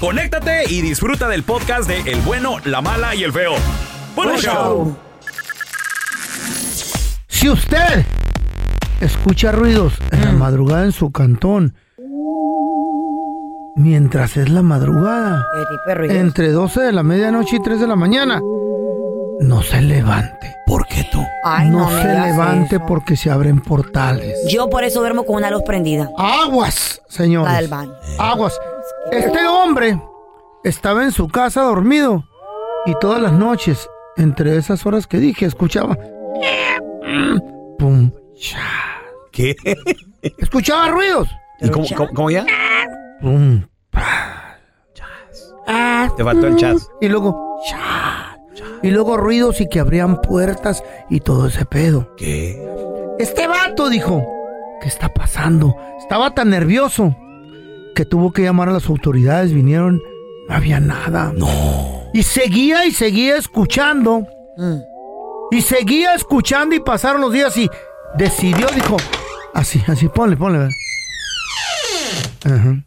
conéctate 0.00 0.64
y 0.70 0.82
disfruta 0.82 1.28
del 1.28 1.42
podcast 1.42 1.88
de 1.88 2.00
El 2.10 2.20
bueno, 2.20 2.58
la 2.64 2.80
mala 2.80 3.14
y 3.14 3.22
el 3.24 3.32
feo. 3.32 3.52
¡Buen 4.14 4.28
Buen 4.30 4.40
show! 4.40 4.52
show. 4.54 4.96
Si 7.28 7.48
usted 7.48 8.04
escucha 9.00 9.52
ruidos 9.52 9.94
en 10.12 10.24
la 10.24 10.32
madrugada 10.32 10.84
en 10.84 10.92
su 10.92 11.10
cantón, 11.12 11.74
mientras 13.76 14.36
es 14.36 14.48
la 14.50 14.62
madrugada, 14.62 15.44
entre 16.10 16.50
12 16.50 16.80
de 16.80 16.92
la 16.92 17.02
medianoche 17.02 17.56
y 17.56 17.62
3 17.62 17.80
de 17.80 17.86
la 17.86 17.96
mañana, 17.96 18.40
no 19.40 19.62
se 19.62 19.80
levante. 19.82 20.54
¿Por 20.66 20.86
qué 20.86 21.06
tú? 21.12 21.22
Ay, 21.44 21.68
no, 21.68 21.90
se 21.90 22.04
levante 22.08 22.76
eso. 22.76 22.86
porque 22.86 23.16
se 23.16 23.30
abren 23.30 23.60
portales. 23.60 24.34
Yo 24.48 24.70
por 24.70 24.84
eso 24.84 25.00
duermo 25.00 25.24
con 25.24 25.36
una 25.36 25.50
luz 25.50 25.62
prendida. 25.66 26.08
Aguas, 26.16 27.02
La 27.08 27.14
señores. 27.14 27.56
del 27.56 27.68
baño. 27.68 27.92
Aguas. 28.18 28.58
Este 29.12 29.46
hombre 29.46 30.00
estaba 30.64 31.04
en 31.04 31.12
su 31.12 31.28
casa 31.28 31.62
dormido 31.62 32.24
y 32.86 32.94
todas 33.00 33.20
las 33.20 33.32
noches, 33.32 33.88
entre 34.16 34.56
esas 34.56 34.84
horas 34.86 35.06
que 35.06 35.18
dije, 35.18 35.46
escuchaba. 35.46 35.96
Pum, 37.78 38.10
cha. 38.36 38.60
¿Qué? 39.32 39.56
Escuchaba 40.38 40.88
ruidos. 40.88 41.28
¿Y 41.60 41.68
cómo, 41.70 41.86
cómo- 41.96 42.10
cómo 42.14 42.30
ya? 42.30 42.46
Pum, 43.20 43.62
Te 46.16 46.22
faltó 46.24 46.46
el 46.46 46.56
chat. 46.56 46.76
y 47.00 47.08
luego. 47.08 47.60
cha. 47.68 48.38
Y 48.82 48.90
luego 48.90 49.16
ruidos 49.16 49.60
y 49.60 49.68
que 49.68 49.80
abrían 49.80 50.20
puertas 50.20 50.84
y 51.08 51.20
todo 51.20 51.46
ese 51.48 51.64
pedo. 51.64 52.14
¿Qué? 52.16 52.62
Este 53.18 53.46
vato 53.48 53.88
dijo, 53.88 54.22
¿qué 54.82 54.88
está 54.88 55.08
pasando? 55.08 55.74
Estaba 55.98 56.34
tan 56.34 56.50
nervioso 56.50 57.16
que 57.94 58.04
tuvo 58.04 58.32
que 58.32 58.42
llamar 58.42 58.68
a 58.68 58.72
las 58.72 58.88
autoridades, 58.88 59.52
vinieron, 59.52 60.02
no 60.48 60.54
había 60.54 60.80
nada. 60.80 61.32
No. 61.36 62.10
Y 62.12 62.22
seguía 62.22 62.84
y 62.86 62.92
seguía 62.92 63.36
escuchando. 63.36 64.26
Mm. 64.56 64.78
Y 65.52 65.60
seguía 65.62 66.14
escuchando 66.14 66.74
y 66.74 66.80
pasaron 66.80 67.20
los 67.20 67.32
días 67.32 67.56
y 67.56 67.70
decidió, 68.16 68.66
dijo, 68.74 68.96
así, 69.54 69.82
así, 69.86 70.08
ponle, 70.08 70.36
ponle. 70.36 70.68
Ajá. 72.44 72.84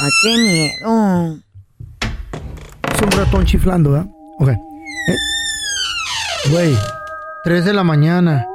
Ay, 0.00 0.10
qué 0.22 0.36
miedo. 0.38 1.38
Es 2.94 3.02
un 3.02 3.10
ratón 3.10 3.44
chiflando, 3.44 3.90
¿verdad? 3.90 4.06
Ok. 4.38 4.48
Eh, 4.50 5.16
Güey, 6.50 6.76
3 7.44 7.64
de 7.64 7.72
la 7.72 7.84
mañana. 7.84 8.46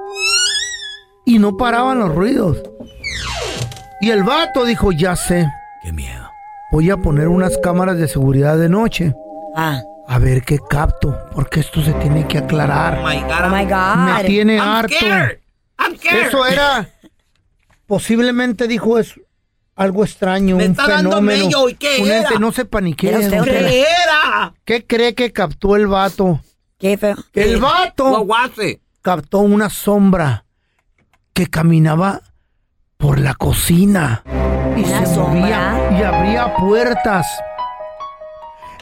Y 1.25 1.39
no 1.39 1.57
paraban 1.57 1.99
los 1.99 2.13
ruidos. 2.13 2.61
Y 4.01 4.11
el 4.11 4.23
vato 4.23 4.65
dijo, 4.65 4.91
ya 4.91 5.15
sé, 5.15 5.47
Qué 5.83 5.91
miedo. 5.91 6.29
voy 6.71 6.89
a 6.89 6.97
poner 6.97 7.27
unas 7.27 7.57
cámaras 7.59 7.97
de 7.97 8.07
seguridad 8.07 8.57
de 8.57 8.69
noche. 8.69 9.13
Ah. 9.55 9.81
A 10.07 10.19
ver 10.19 10.43
qué 10.43 10.59
capto, 10.69 11.17
porque 11.33 11.61
esto 11.61 11.81
se 11.81 11.91
tiene 11.93 12.27
que 12.27 12.37
aclarar. 12.37 12.99
Oh 12.99 13.07
my 13.49 13.63
God. 13.65 14.15
Me 14.17 14.23
tiene 14.25 14.59
harto. 14.59 14.93
Eso 16.11 16.45
era, 16.45 16.87
posiblemente 17.87 18.67
dijo 18.67 18.99
es 18.99 19.19
algo 19.75 20.03
extraño, 20.03 20.55
un 20.57 20.75
fenómeno. 20.75 21.47
un 21.59 22.11
ente, 22.11 22.39
no 22.39 22.51
sepa 22.51 22.81
ni 22.81 22.93
qué 22.93 23.09
Era 23.09 23.19
es, 23.19 23.25
usted, 23.25 23.37
don 23.37 23.45
¿qué 23.45 23.51
Tela. 23.51 23.69
era? 23.71 24.53
¿Qué 24.63 24.85
cree 24.85 25.15
que 25.15 25.31
captó 25.31 25.75
el 25.75 25.87
vato? 25.87 26.39
Qué 26.77 26.97
feo. 26.97 27.15
El 27.33 27.57
vato 27.59 28.27
captó 29.01 29.39
una 29.39 29.69
sombra 29.69 30.45
que 31.33 31.47
caminaba 31.47 32.21
por 32.97 33.19
la 33.19 33.33
cocina 33.35 34.23
y 34.75 34.83
¿Una 34.83 35.05
se 35.05 35.17
movía 35.19 35.89
y 35.99 36.03
abría 36.03 36.55
puertas. 36.55 37.27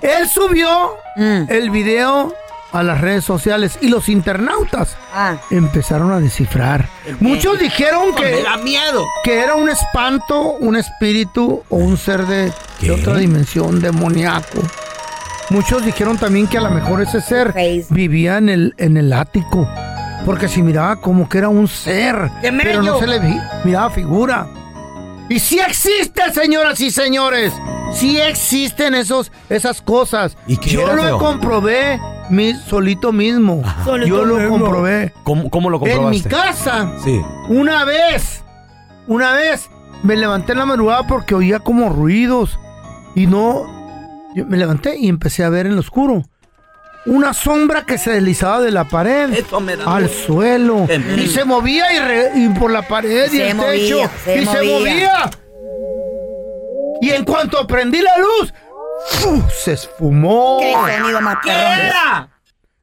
Él 0.01 0.27
subió 0.27 0.95
Mm. 1.15 1.43
el 1.49 1.69
video 1.69 2.33
a 2.71 2.81
las 2.81 2.99
redes 3.01 3.23
sociales 3.23 3.77
y 3.81 3.87
los 3.89 4.09
internautas 4.09 4.97
Ah. 5.13 5.35
empezaron 5.51 6.11
a 6.11 6.19
descifrar. 6.19 6.87
Muchos 7.19 7.59
dijeron 7.59 8.15
que, 8.15 8.43
miedo. 8.63 9.05
que 9.23 9.39
era 9.41 9.53
un 9.55 9.69
espanto, 9.69 10.53
un 10.53 10.75
espíritu 10.75 11.63
o 11.69 11.75
un 11.77 11.97
ser 11.97 12.25
de, 12.25 12.51
otra 12.91 13.15
dimensión 13.17 13.79
demoníaco. 13.79 14.59
Muchos 15.51 15.85
dijeron 15.85 16.17
también 16.17 16.47
que 16.47 16.57
a 16.57 16.61
lo 16.61 16.71
mejor 16.71 17.01
ese 17.01 17.21
ser 17.21 17.51
Crazy. 17.53 17.85
vivía 17.91 18.37
en 18.39 18.49
el, 18.49 18.73
en 18.77 18.97
el 18.97 19.13
ático. 19.13 19.67
Porque 20.25 20.47
se 20.47 20.61
miraba 20.63 20.95
como 21.01 21.27
que 21.27 21.37
era 21.39 21.49
un 21.49 21.67
ser. 21.67 22.31
¡Qué 22.41 22.51
Pero 22.51 22.81
no 22.81 22.97
se 22.99 23.07
le 23.07 23.19
vi- 23.19 23.39
miraba 23.65 23.89
figura. 23.89 24.47
Y 25.29 25.39
sí 25.39 25.59
existe, 25.59 26.21
señoras 26.33 26.79
y 26.81 26.91
señores. 26.91 27.53
Sí 27.93 28.17
existen 28.19 28.95
esos, 28.95 29.31
esas 29.49 29.81
cosas. 29.81 30.37
¿Y 30.47 30.57
qué 30.57 30.69
Yo 30.71 30.81
era, 30.81 30.95
lo 30.95 31.03
feo? 31.03 31.17
comprobé 31.19 31.99
mi, 32.29 32.53
solito 32.53 33.11
mismo. 33.11 33.61
Solito 33.83 34.07
Yo 34.07 34.25
lo 34.25 34.35
mismo. 34.37 34.59
comprobé. 34.59 35.13
¿Cómo, 35.23 35.49
cómo 35.49 35.69
lo 35.69 35.77
En 35.77 35.83
mi 36.09 36.21
comprobaste? 36.21 36.29
casa, 36.29 36.91
Sí. 37.03 37.21
una 37.49 37.83
vez, 37.85 38.43
una 39.07 39.33
vez, 39.33 39.69
me 40.03 40.15
levanté 40.15 40.53
en 40.53 40.59
la 40.59 40.65
madrugada 40.65 41.05
porque 41.07 41.35
oía 41.35 41.59
como 41.59 41.89
ruidos. 41.89 42.57
Y 43.15 43.27
no, 43.27 43.63
yo 44.35 44.45
me 44.45 44.57
levanté 44.57 44.97
y 44.97 45.07
empecé 45.09 45.43
a 45.43 45.49
ver 45.49 45.67
en 45.67 45.75
lo 45.75 45.81
oscuro. 45.81 46.23
Una 47.05 47.33
sombra 47.33 47.83
que 47.85 47.97
se 47.97 48.11
deslizaba 48.11 48.61
de 48.61 48.71
la 48.71 48.85
pared 48.85 49.33
Eso 49.33 49.59
me 49.59 49.75
da 49.75 49.93
al 49.95 50.09
suelo. 50.09 50.85
Miedo. 50.87 51.17
Y 51.21 51.27
se 51.27 51.43
movía 51.43 51.91
y, 51.93 51.99
re- 51.99 52.31
y 52.35 52.49
por 52.49 52.71
la 52.71 52.87
pared 52.87 53.25
y 53.31 53.37
Se 53.37 53.49
el 53.49 53.55
movía, 53.55 53.71
techo. 53.71 54.09
se 54.23 54.41
y 54.41 54.45
se 54.45 54.61
movía. 54.63 55.29
Y 57.01 57.09
en 57.11 57.25
cuanto 57.25 57.67
prendí 57.67 58.01
la 58.01 58.17
luz, 58.17 58.53
se 59.63 59.73
esfumó. 59.73 60.59
Qué 60.61 60.73
sonido 60.73 61.19
más 61.21 61.37
¿Qué 61.43 61.51
era? 61.51 62.29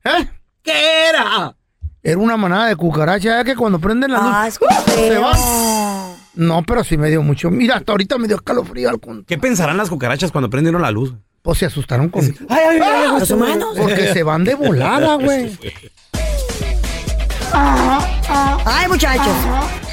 ¿Eh? 0.04 0.28
¿Qué 0.62 1.08
era? 1.08 1.56
Era 2.02 2.18
una 2.18 2.36
manada 2.36 2.66
de 2.66 2.76
cucarachas, 2.76 3.22
ya 3.24 3.44
que 3.44 3.56
cuando 3.56 3.78
prenden 3.78 4.12
la 4.12 4.18
luz 4.18 4.30
Ah, 4.32 4.48
¡uh! 4.48 4.90
se 4.90 5.18
van. 5.18 6.16
No, 6.34 6.62
pero 6.62 6.84
sí 6.84 6.96
me 6.98 7.08
dio 7.08 7.22
mucho. 7.22 7.50
Mira, 7.50 7.76
hasta 7.76 7.92
ahorita 7.92 8.18
me 8.18 8.26
dio 8.26 8.36
escalofrío 8.36 8.88
al 8.90 9.00
con- 9.00 9.24
¿Qué 9.24 9.38
pensarán 9.38 9.76
las 9.78 9.88
cucarachas 9.88 10.30
cuando 10.30 10.50
prendieron 10.50 10.82
la 10.82 10.90
luz? 10.90 11.14
Pues 11.42 11.58
se 11.58 11.66
asustaron 11.66 12.08
con... 12.10 12.22
Ay, 12.24 12.32
ay, 12.48 12.80
ay, 12.82 12.82
ay, 12.82 13.18
Los 13.20 13.30
humanos. 13.30 13.74
Porque 13.76 14.12
se 14.12 14.22
van 14.22 14.44
de 14.44 14.54
volada, 14.54 15.14
güey. 15.16 15.58
Ay, 17.52 18.88
muchachos. 18.88 19.34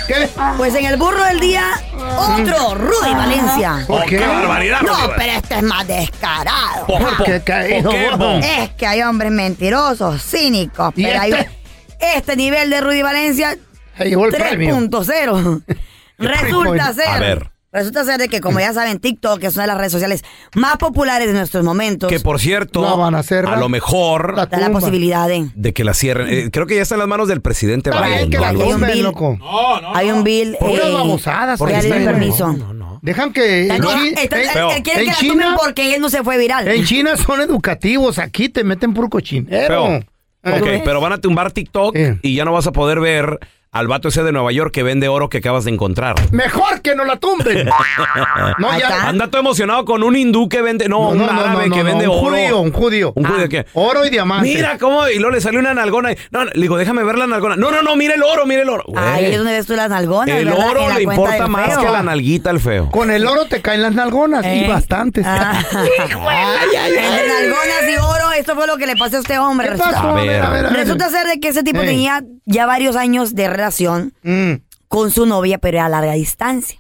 ¿Qué? 0.08 0.30
Pues 0.58 0.74
en 0.76 0.86
el 0.86 0.98
burro 0.98 1.24
del 1.26 1.40
día, 1.40 1.66
otro, 2.18 2.76
Rudy 2.76 3.14
Valencia. 3.14 3.84
¿Por 3.88 4.06
qué? 4.06 4.18
¡Qué 4.18 4.26
barbaridad! 4.28 4.82
No, 4.82 4.94
Rudy! 5.08 5.14
pero 5.18 5.32
este 5.34 5.56
es 5.56 5.64
más 5.64 5.88
descarado. 5.88 6.86
¿Por, 6.88 7.18
por- 7.18 7.26
¿Qué 7.26 7.42
caído? 7.42 7.92
Es 8.40 8.70
que 8.72 8.88
hay 8.88 9.02
hombres 9.02 9.32
mentirosos, 9.32 10.22
cínicos, 10.24 10.94
¿Y 10.96 11.04
pero 11.04 11.20
hay 11.22 11.32
este? 11.34 11.50
este 12.18 12.36
nivel 12.38 12.70
de 12.70 12.80
Rudy 12.80 13.02
Valencia 13.02 13.58
Se 13.98 14.06
llevó 14.06 14.26
el 14.28 14.32
premio. 14.34 14.78
3.0. 14.78 15.64
Resulta 16.20 16.94
ser. 16.94 17.08
A 17.10 17.20
ver. 17.20 17.52
Resulta 17.78 18.04
ser 18.06 18.18
de 18.20 18.28
que, 18.28 18.42
como 18.42 18.60
ya 18.60 18.74
saben, 18.74 19.00
TikTok 19.00 19.44
es 19.44 19.54
una 19.56 19.64
de 19.64 19.68
las 19.68 19.78
redes 19.78 19.92
sociales 19.92 20.24
más 20.56 20.78
populares 20.78 21.28
de 21.28 21.34
nuestros 21.34 21.64
momentos. 21.64 22.10
Que 22.10 22.20
por 22.20 22.40
cierto, 22.40 22.82
No 22.82 22.98
van 22.98 23.14
a 23.14 23.20
hacerla. 23.20 23.54
a 23.54 23.58
lo 23.60 23.70
mejor 23.70 24.36
La 24.36 24.48
da 24.48 24.58
la 24.60 24.72
posibilidad 24.72 25.28
de. 25.28 25.50
de 25.54 25.74
que 25.74 25.84
la 25.84 25.94
cierren. 25.94 26.28
Eh, 26.28 26.50
creo 26.52 26.66
que 26.66 26.76
ya 26.76 26.82
está 26.82 26.96
en 26.96 27.00
las 27.00 27.08
manos 27.08 27.28
del 27.28 27.42
presidente 27.42 27.92
bien 27.92 28.04
Biden. 28.04 28.30
que 28.32 28.38
¿no? 28.38 28.42
la 28.44 28.50
Hay 28.50 28.56
un 28.74 28.82
bill. 28.82 29.04
loco. 29.04 29.38
Hay 29.94 30.12
un 30.12 30.24
bill. 30.24 30.58
Puras 30.60 30.88
eh, 30.88 30.92
babosadas, 30.94 31.60
di 31.60 31.66
está- 31.74 31.96
permiso. 32.12 32.54
No, 32.54 32.74
no. 32.74 33.00
Dejan 33.04 33.32
que... 33.32 33.68
en 33.68 33.78
No, 33.80 33.90
Chi- 33.94 34.14
está- 34.18 34.42
en- 34.42 34.50
Feo. 34.50 34.72
él 34.72 34.82
quiere 34.84 35.00
en 35.02 35.06
que 35.06 35.12
la 35.12 35.18
China- 35.20 35.34
tumben 35.34 35.50
porque 35.64 35.96
él 35.96 36.02
no 36.02 36.10
se 36.10 36.24
fue 36.24 36.38
viral. 36.40 36.68
En 36.68 36.84
China 36.84 37.16
son 37.16 37.42
educativos, 37.42 38.18
aquí 38.18 38.50
te 38.50 38.64
meten 38.64 38.94
puro 38.94 39.08
cochinero. 39.10 39.68
Feo. 39.68 39.88
Eh, 40.44 40.60
Ok, 40.62 40.84
pero 40.86 41.02
van 41.02 41.12
a 41.14 41.18
tumbar 41.18 41.52
TikTok 41.52 41.96
y 42.22 42.36
ya 42.36 42.46
no 42.46 42.54
vas 42.54 42.66
a 42.68 42.72
poder 42.72 43.00
ver 43.02 43.38
al 43.80 43.88
vato 43.88 44.08
ese 44.10 44.24
de 44.24 44.32
Nueva 44.32 44.52
York 44.52 44.72
que 44.74 44.84
vende 44.84 45.08
oro 45.08 45.30
que 45.30 45.38
acabas 45.40 45.66
de 45.66 45.72
encontrar. 45.72 46.16
Mejor 46.32 46.82
que 46.82 46.96
no 46.96 47.04
la 47.06 47.18
tumben. 47.18 47.66
no, 48.60 48.72
ya. 48.72 48.78
está. 48.78 49.08
Anda 49.10 49.28
todo 49.28 49.42
emocionado 49.42 49.86
con 49.86 50.04
un 50.04 50.16
hindú 50.16 50.50
que 50.50 50.62
vende, 50.62 50.88
no, 50.90 51.10
un 51.10 51.22
árabe 51.22 51.70
que 51.70 51.84
vende 51.84 52.08
un 52.08 52.18
oro. 52.18 52.30
judío, 52.30 52.60
un 52.60 52.72
judío. 52.72 53.14
¿Un 53.16 53.26
Ah. 53.26 53.30
judío 53.30 53.50
qué? 53.50 53.66
Oro 53.74 54.06
y 54.06 54.10
diamante. 54.10 54.48
Mira 54.48 54.78
cómo, 54.78 55.08
y 55.08 55.16
luego 55.20 55.32
le 55.32 55.42
salió 55.42 55.60
una 55.60 55.74
nalgona. 55.74 56.12
y- 56.14 56.18
No, 56.32 56.46
no, 56.46 56.52
le 56.54 56.62
digo, 56.62 56.78
déjame 56.78 57.04
ver 57.04 57.18
la 57.18 57.28
nalgona. 57.28 57.56
No, 57.56 57.72
no, 57.72 57.82
no, 57.82 57.96
mira 57.96 58.14
el 58.16 58.24
oro, 58.24 58.46
mira 58.46 58.62
el 58.62 58.70
oro. 58.70 58.84
Ahí 58.96 59.26
es 59.26 59.38
donde 59.38 59.54
ves 59.54 59.66
tú 59.66 59.76
las 59.76 59.90
nalgonas. 59.90 60.36
el 60.38 60.46
¿verdad? 60.46 60.68
oro 60.70 60.94
le 60.94 61.04
importa 61.04 61.48
más 61.48 61.70
feo. 61.74 61.82
que 61.82 61.90
la 61.92 62.04
nalguita 62.04 62.50
al 62.50 62.60
feo. 62.60 62.90
Con 62.92 63.12
el 63.12 63.26
oro 63.28 63.46
te 63.46 63.62
caen 63.62 63.82
las 63.82 63.94
nalgonas 63.94 64.46
y 64.46 64.66
bastantes. 64.68 65.26
Ah. 65.28 65.62
Entre 65.72 67.28
nalgonas 67.28 67.90
y 67.90 67.96
oro, 67.98 68.32
esto 68.38 68.56
fue 68.56 68.68
lo 68.68 68.78
que 68.78 68.88
le 68.88 68.96
pasó 68.96 69.18
a 69.18 69.20
este 69.20 69.38
hombre. 69.40 69.68
¿Qué 69.68 69.74
Resulta, 69.74 69.96
pasó? 70.02 70.10
A 70.18 70.22
ver. 70.22 70.42
a 70.42 70.50
ver. 70.50 70.74
resulta 70.74 71.10
ser 71.10 71.28
de 71.28 71.40
que 71.40 71.50
ese 71.50 71.64
tipo 71.64 71.80
tenía 71.82 72.22
ya 72.46 72.66
varios 72.66 72.96
años 72.96 73.36
de 73.36 73.48
relación 73.48 73.67
Mm. 74.24 74.54
con 74.88 75.12
su 75.12 75.26
novia, 75.26 75.58
pero 75.58 75.82
a 75.82 75.90
larga 75.90 76.14
distancia. 76.14 76.80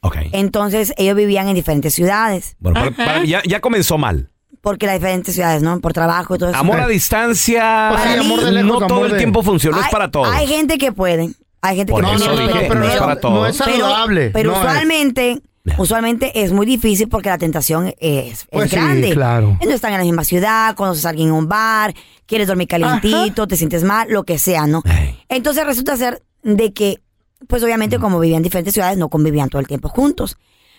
Ok. 0.00 0.16
Entonces, 0.32 0.92
ellos 0.96 1.16
vivían 1.16 1.48
en 1.48 1.54
diferentes 1.54 1.94
ciudades. 1.94 2.56
Bueno, 2.58 2.80
para- 2.80 2.90
para- 2.96 3.24
ya, 3.24 3.42
ya 3.46 3.60
comenzó 3.60 3.98
mal. 3.98 4.28
Porque 4.60 4.86
las 4.86 4.96
diferentes 4.96 5.34
ciudades, 5.34 5.62
¿no? 5.62 5.80
Por 5.80 5.92
trabajo 5.92 6.34
y 6.36 6.38
todo 6.38 6.50
eso. 6.50 6.58
Amor 6.58 6.80
a 6.80 6.86
distancia. 6.88 7.88
Pues 7.92 8.02
sí, 8.02 8.18
amor 8.18 8.44
de 8.44 8.52
lejos, 8.52 8.68
no 8.68 8.76
amor 8.76 8.86
todo 8.88 9.06
el 9.06 9.12
de- 9.12 9.18
tiempo 9.18 9.42
funciona, 9.42 9.76
no 9.76 9.80
es 9.80 9.86
Hay- 9.86 9.92
para 9.92 10.10
todos. 10.10 10.28
Hay 10.32 10.46
gente 10.46 10.78
que 10.78 10.92
puede. 10.92 11.30
Hay 11.60 11.76
gente 11.76 11.92
Por 11.92 12.04
que 12.04 12.16
puede. 12.16 12.46
dije, 12.48 12.64
pero 12.68 12.80
no 12.80 12.86
es 12.86 12.96
para 12.96 13.14
no 13.14 13.20
todos. 13.20 13.48
es 13.50 13.56
saludable. 13.56 14.30
Pero 14.30 14.52
no 14.52 14.68
es. 14.68 15.42
Usualmente, 15.78 16.42
es 16.42 16.52
muy 16.52 16.66
difícil 16.66 17.08
porque 17.08 17.28
la 17.28 17.38
tentación 17.38 17.88
es, 17.98 18.40
es 18.40 18.46
Pues 18.50 18.70
sí, 18.70 18.76
grande. 18.76 19.10
claro. 19.12 19.58
No 19.64 19.70
están 19.72 19.92
en 19.92 19.98
la 19.98 20.04
misma 20.04 20.24
ciudad, 20.24 20.74
conoces 20.74 21.06
a 21.06 21.10
alguien 21.10 21.28
en 21.28 21.34
un 21.34 21.48
bar, 21.48 21.94
quieres 22.26 22.48
dormir 22.48 22.68
calientito, 22.68 23.46
te 23.46 23.56
sientes 23.56 23.84
mal, 23.84 24.08
lo 24.10 24.24
que 24.24 24.38
sea, 24.38 24.66
¿no? 24.66 24.82
Entonces 25.28 25.64
resulta 25.64 25.96
ser 25.96 26.22
de 26.42 26.72
que, 26.72 27.00
pues 27.48 27.62
obviamente 27.62 27.98
como 27.98 28.18
vivían 28.20 28.38
en 28.38 28.42
diferentes 28.44 28.74
ciudades, 28.74 28.98
no 28.98 29.08
convivían 29.08 29.48
todo 29.48 29.60
el 29.60 29.66
tiempo 29.68 29.88
juntos. 29.88 30.36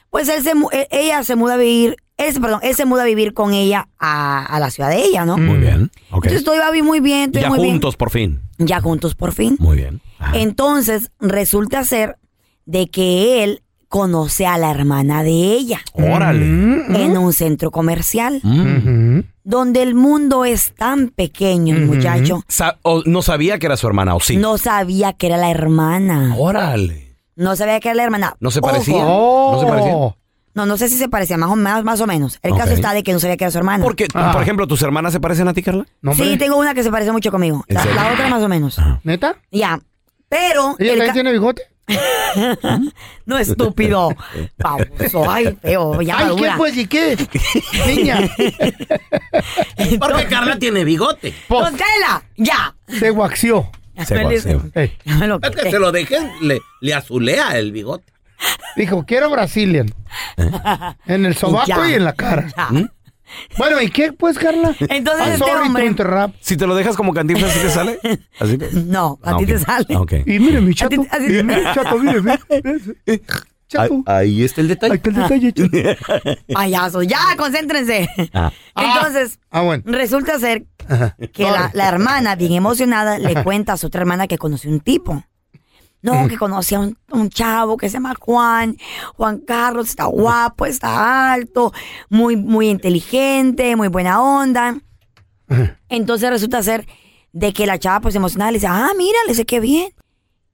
Pues 0.09 0.29
él 0.29 0.43
se, 0.43 0.51
e- 0.77 0.87
ella 0.91 1.23
se 1.23 1.35
muda 1.35 1.55
a 1.55 1.57
vivir, 1.57 1.95
él, 2.17 2.39
perdón, 2.39 2.59
él 2.61 2.75
se 2.75 2.85
muda 2.85 3.01
a 3.01 3.05
vivir 3.05 3.33
con 3.33 3.51
ella 3.53 3.87
a, 3.97 4.45
a 4.45 4.59
la 4.59 4.69
ciudad 4.69 4.89
de 4.91 5.03
ella, 5.03 5.25
¿no? 5.25 5.37
Muy 5.37 5.57
bien. 5.57 5.89
Ok. 6.11 6.25
Entonces 6.25 6.43
todo 6.43 6.53
iba 6.55 6.71
muy 6.83 6.99
bien, 6.99 7.31
todo 7.31 7.41
Ya 7.41 7.49
muy 7.49 7.57
bien. 7.59 7.71
juntos, 7.71 7.95
por 7.95 8.11
fin. 8.11 8.41
Ya 8.59 8.79
juntos 8.79 9.15
por 9.15 9.33
fin. 9.33 9.55
Muy 9.59 9.77
bien. 9.77 10.01
Ajá. 10.19 10.37
Entonces, 10.37 11.09
resulta 11.19 11.83
ser 11.83 12.17
de 12.65 12.87
que 12.89 13.43
él 13.43 13.63
conoce 13.93 14.47
a 14.47 14.57
la 14.57 14.71
hermana 14.71 15.21
de 15.21 15.29
ella 15.29 15.79
Órale. 15.93 16.43
en 16.47 17.15
un 17.15 17.31
centro 17.31 17.69
comercial, 17.69 18.39
Mm. 18.41 18.77
Ujú. 19.19 19.25
donde 19.43 19.83
el 19.83 19.93
mundo 19.93 20.45
es 20.45 20.73
tan 20.73 21.09
pequeño, 21.09 21.75
el 21.75 21.85
muchacho. 21.85 22.43
Sa- 22.47 22.79
o- 22.81 23.03
no 23.05 23.21
sabía 23.21 23.59
que 23.59 23.67
era 23.67 23.77
su 23.77 23.85
hermana, 23.85 24.15
¿o 24.15 24.19
sí? 24.19 24.35
No 24.37 24.57
sabía 24.57 25.13
que 25.13 25.27
era 25.27 25.37
la 25.37 25.51
hermana. 25.51 26.33
Órale. 26.39 27.15
No 27.35 27.55
sabía 27.55 27.79
que 27.79 27.89
era 27.89 27.95
la 27.95 28.03
hermana. 28.05 28.35
¿No 28.39 28.49
se 28.49 28.61
Ojo. 28.61 28.69
parecía? 28.71 29.03
Oh. 29.05 29.51
¿No 29.53 29.59
se 29.61 29.67
parecía? 29.67 29.93
No, 30.55 30.65
no 30.65 30.75
sé 30.77 30.89
si 30.89 30.97
se 30.97 31.07
parecía, 31.07 31.37
más 31.37 31.51
o 31.51 31.55
menos. 31.55 31.83
Más 31.83 32.01
o 32.01 32.07
menos. 32.07 32.39
El 32.41 32.53
Ok. 32.53 32.57
caso 32.59 32.73
está 32.73 32.93
de 32.93 33.03
que 33.03 33.13
no 33.13 33.19
sabía 33.19 33.37
que 33.37 33.43
era 33.43 33.51
su 33.51 33.59
hermana. 33.59 33.83
Porque, 33.83 34.07
Ah. 34.15 34.31
por 34.33 34.41
ejemplo, 34.41 34.65
¿tus 34.65 34.81
hermanas 34.81 35.13
se 35.13 35.19
parecen 35.19 35.47
a 35.47 35.53
ti, 35.53 35.61
Carla? 35.61 35.85
No, 36.01 36.15
sí, 36.15 36.35
tengo 36.39 36.57
una 36.57 36.73
que 36.73 36.81
se 36.81 36.89
parece 36.89 37.11
mucho 37.11 37.29
conmigo. 37.29 37.63
¿En 37.67 37.75
La, 37.75 37.83
otra 38.11 38.27
más 38.27 38.41
o 38.41 38.49
menos. 38.49 38.79
¿Neta? 39.03 39.35
Ya. 39.51 39.79
Pero. 40.29 40.75
¿Ella 40.79 40.93
el 40.93 40.97
también 40.97 41.07
ca- 41.09 41.13
tiene 41.13 41.31
bigote? 41.31 41.61
No, 43.25 43.37
estúpido. 43.37 44.09
Pauso. 44.57 45.29
Ay, 45.29 45.57
feo. 45.61 46.01
Ya 46.01 46.17
Ay, 46.17 46.35
¿qué 46.37 46.51
pues? 46.57 46.77
¿Y 46.77 46.87
qué? 46.87 47.17
Niña, 47.87 48.19
Porque 49.99 50.25
Carla 50.27 50.57
tiene 50.59 50.83
bigote. 50.83 51.33
pues, 51.47 51.73
ya. 52.37 52.75
se 52.87 53.09
guaxió. 53.09 53.69
Se 54.05 54.15
Es 55.41 55.55
que 55.55 55.71
se 55.71 55.79
lo 55.79 55.91
dejen, 55.91 56.31
le, 56.41 56.59
le 56.81 56.93
azulea 56.93 57.57
el 57.57 57.71
bigote. 57.71 58.11
dijo, 58.75 59.05
quiero 59.05 59.29
Brazilian. 59.29 59.93
En 61.05 61.25
el 61.25 61.35
sobaco 61.35 61.67
Ya. 61.67 61.89
y 61.89 61.93
en 61.93 62.03
la 62.03 62.13
cara. 62.13 62.47
Ya. 62.57 62.69
Bueno, 63.57 63.81
¿y 63.81 63.89
qué 63.89 64.11
pues, 64.13 64.37
Carla? 64.37 64.75
Entonces, 64.79 65.21
I'm 65.25 65.33
este 65.33 65.37
sorry 65.45 65.53
to 65.53 65.65
hombre- 65.65 65.85
interrupt. 65.85 66.35
Si 66.41 66.57
te 66.57 66.67
lo 66.67 66.75
dejas 66.75 66.95
como 66.95 67.13
cantinflas, 67.13 67.51
¿así 67.51 67.59
te 67.59 67.69
sale? 67.69 67.99
¿Así 68.39 68.57
te- 68.57 68.71
No, 68.73 69.19
a 69.23 69.31
Ah, 69.31 69.37
ti 69.37 69.43
ok. 69.43 69.49
te 69.49 69.59
sale. 69.59 69.85
Ah, 69.95 69.99
ok. 70.01 70.13
Y 70.25 70.39
mire, 70.39 70.61
mi 70.61 70.73
chato. 70.73 70.89
ti- 70.89 71.07
y 71.39 71.43
mire, 71.43 71.63
chato, 71.73 71.97
mire, 71.99 72.21
mire. 72.21 72.39
mire. 73.05 73.21
Chato. 73.67 74.03
Ahí 74.05 74.43
está 74.43 74.61
el 74.61 74.67
Ahí 74.67 74.69
detalle. 74.69 74.95
está 74.95 75.09
el 75.09 75.15
detalle, 75.15 75.53
chato. 76.13 76.43
Payasos, 76.53 77.07
ya, 77.07 77.19
concéntrense. 77.37 78.07
Ah. 78.33 78.51
Entonces, 78.75 79.39
Ah, 79.49 79.61
bueno. 79.61 79.83
resulta 79.87 80.37
ser 80.39 80.65
que 81.33 81.43
la, 81.43 81.71
la 81.73 81.87
hermana, 81.87 82.35
bien 82.35 82.51
emocionada, 82.53 83.17
le 83.17 83.41
cuenta 83.43 83.73
a 83.73 83.77
su 83.77 83.87
otra 83.87 84.01
hermana 84.01 84.27
que 84.27 84.37
conoció 84.37 84.69
un 84.69 84.79
tipo. 84.79 85.23
No, 86.03 86.27
que 86.27 86.37
conocía 86.37 86.77
a 86.77 86.81
un, 86.81 86.97
un 87.11 87.29
chavo 87.29 87.77
que 87.77 87.89
se 87.89 87.93
llama 87.93 88.13
Juan. 88.19 88.77
Juan 89.15 89.39
Carlos 89.39 89.89
está 89.89 90.05
guapo, 90.05 90.65
está 90.65 91.33
alto, 91.33 91.73
muy, 92.09 92.35
muy 92.35 92.69
inteligente, 92.69 93.75
muy 93.75 93.87
buena 93.87 94.21
onda. 94.21 94.77
Entonces 95.89 96.29
resulta 96.29 96.61
ser 96.61 96.85
de 97.31 97.53
que 97.53 97.65
la 97.65 97.79
chava 97.79 98.01
pues 98.01 98.15
emocionada 98.15 98.51
le 98.51 98.57
dice, 98.57 98.67
ah, 98.67 98.91
mira, 98.97 99.17
le 99.25 99.31
dice, 99.31 99.45
qué 99.45 99.59
bien. 99.59 99.93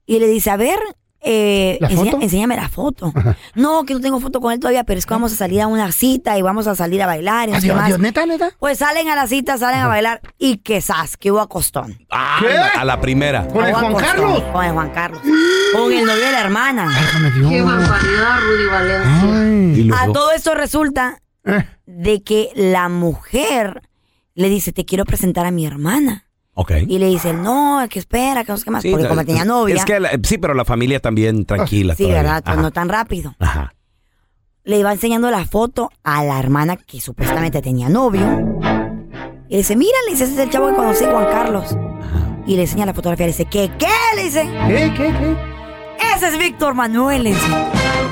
Y 0.06 0.18
le 0.18 0.28
dice, 0.28 0.50
a 0.50 0.56
ver, 0.56 0.78
eh, 1.22 1.76
¿La 1.80 1.88
enseña- 1.88 2.10
foto? 2.12 2.22
enséñame 2.22 2.56
la 2.56 2.68
foto. 2.68 3.12
No, 3.54 3.84
que 3.84 3.94
no 3.94 4.00
tengo 4.00 4.20
foto 4.20 4.40
con 4.40 4.52
él 4.52 4.60
todavía, 4.60 4.84
pero 4.84 4.98
es 4.98 5.06
que 5.06 5.12
vamos 5.14 5.32
a 5.32 5.36
salir 5.36 5.60
a 5.60 5.66
una 5.66 5.90
cita 5.92 6.38
y 6.38 6.42
vamos 6.42 6.66
a 6.66 6.74
salir 6.74 7.02
a 7.02 7.06
bailar 7.06 7.48
y 7.48 7.52
no 7.52 7.60
sé 7.60 7.66
qué 7.66 7.72
Adiós, 7.72 7.76
más. 7.76 7.84
adiós, 7.86 7.98
neta, 8.00 8.26
neta. 8.26 8.50
Pues 8.58 8.78
salen 8.78 9.08
a 9.08 9.14
la 9.16 9.26
cita, 9.26 9.58
salen 9.58 9.80
a 9.80 9.86
bailar 9.88 10.20
y 10.38 10.58
que 10.58 10.80
sas, 10.80 11.16
que 11.16 11.30
hubo 11.30 11.40
acostón. 11.40 11.98
Ah, 12.10 12.38
¿Qué? 12.40 12.48
A 12.56 12.84
la 12.84 13.00
primera. 13.00 13.46
¿Con 13.48 13.64
el 13.66 13.72
Hubo 13.72 13.80
Juan 13.80 13.94
Carlos? 13.96 14.42
Con 14.52 14.64
el 14.64 14.72
Juan 14.72 14.90
Carlos. 14.90 15.20
Con 15.74 15.92
el 15.92 16.04
novio 16.06 16.24
de 16.26 16.32
la 16.32 16.40
hermana. 16.40 16.88
Déjame 16.88 17.30
Dios. 17.32 17.50
Qué 17.50 17.62
barbaridad, 17.62 18.38
Rudy 18.40 18.66
Valencia. 18.66 19.94
Ay. 20.02 20.08
A 20.08 20.12
todo 20.12 20.32
esto 20.32 20.54
resulta 20.54 21.20
Eh, 21.44 21.64
de 21.86 22.22
que 22.22 22.50
la 22.54 22.88
mujer 22.88 23.82
le 24.34 24.48
dice, 24.48 24.72
te 24.72 24.84
quiero 24.84 25.04
presentar 25.04 25.44
a 25.46 25.50
mi 25.50 25.66
hermana. 25.66 26.24
Y 26.88 26.98
le 26.98 27.06
dice, 27.06 27.32
no, 27.32 27.80
es 27.82 27.88
que 27.88 27.98
espera, 27.98 28.44
que 28.44 28.52
no 28.52 28.58
sé 28.58 28.64
qué 28.64 28.70
más. 28.70 28.82
Sí, 28.82 28.90
porque 28.90 29.08
como 29.08 29.24
tenía 29.24 29.44
novia. 29.44 29.76
Es 29.76 29.84
que 29.84 30.00
la- 30.00 30.10
sí, 30.22 30.38
pero 30.38 30.54
la 30.54 30.64
familia 30.64 31.00
también 31.00 31.44
tranquila. 31.44 31.94
sí, 31.96 32.04
todavía. 32.04 32.22
¿verdad? 32.22 32.42
Pues 32.44 32.52
Ajá. 32.54 32.62
no 32.62 32.70
tan 32.70 32.88
rápido. 32.88 33.34
Ajá. 33.38 33.74
Le 34.64 34.78
iba 34.78 34.92
enseñando 34.92 35.30
la 35.30 35.44
foto 35.46 35.90
a 36.04 36.22
la 36.24 36.38
hermana 36.38 36.76
que 36.76 37.00
supuestamente 37.00 37.62
tenía 37.62 37.88
novio. 37.88 38.26
Y 39.48 39.52
le 39.52 39.56
dice, 39.58 39.74
mira, 39.74 39.96
le 40.06 40.12
dice, 40.12 40.24
ese 40.24 40.34
es 40.34 40.38
el 40.38 40.50
chavo 40.50 40.68
que 40.68 40.74
conocí, 40.76 41.04
Juan 41.04 41.26
Carlos. 41.26 41.76
Y 42.46 42.56
le 42.56 42.62
enseña 42.62 42.86
la 42.86 42.94
fotografía, 42.94 43.26
le 43.26 43.32
dice, 43.32 43.46
¿qué? 43.46 43.70
¿Qué? 43.78 43.86
Le 44.16 44.24
dice, 44.24 44.42
¿Qué, 44.68 44.92
qué, 44.96 45.12
qué? 45.18 45.36
ese 46.14 46.28
es 46.28 46.38
Víctor 46.38 46.74
Manuel, 46.74 47.24
le 47.24 47.30
dice. 47.30 47.46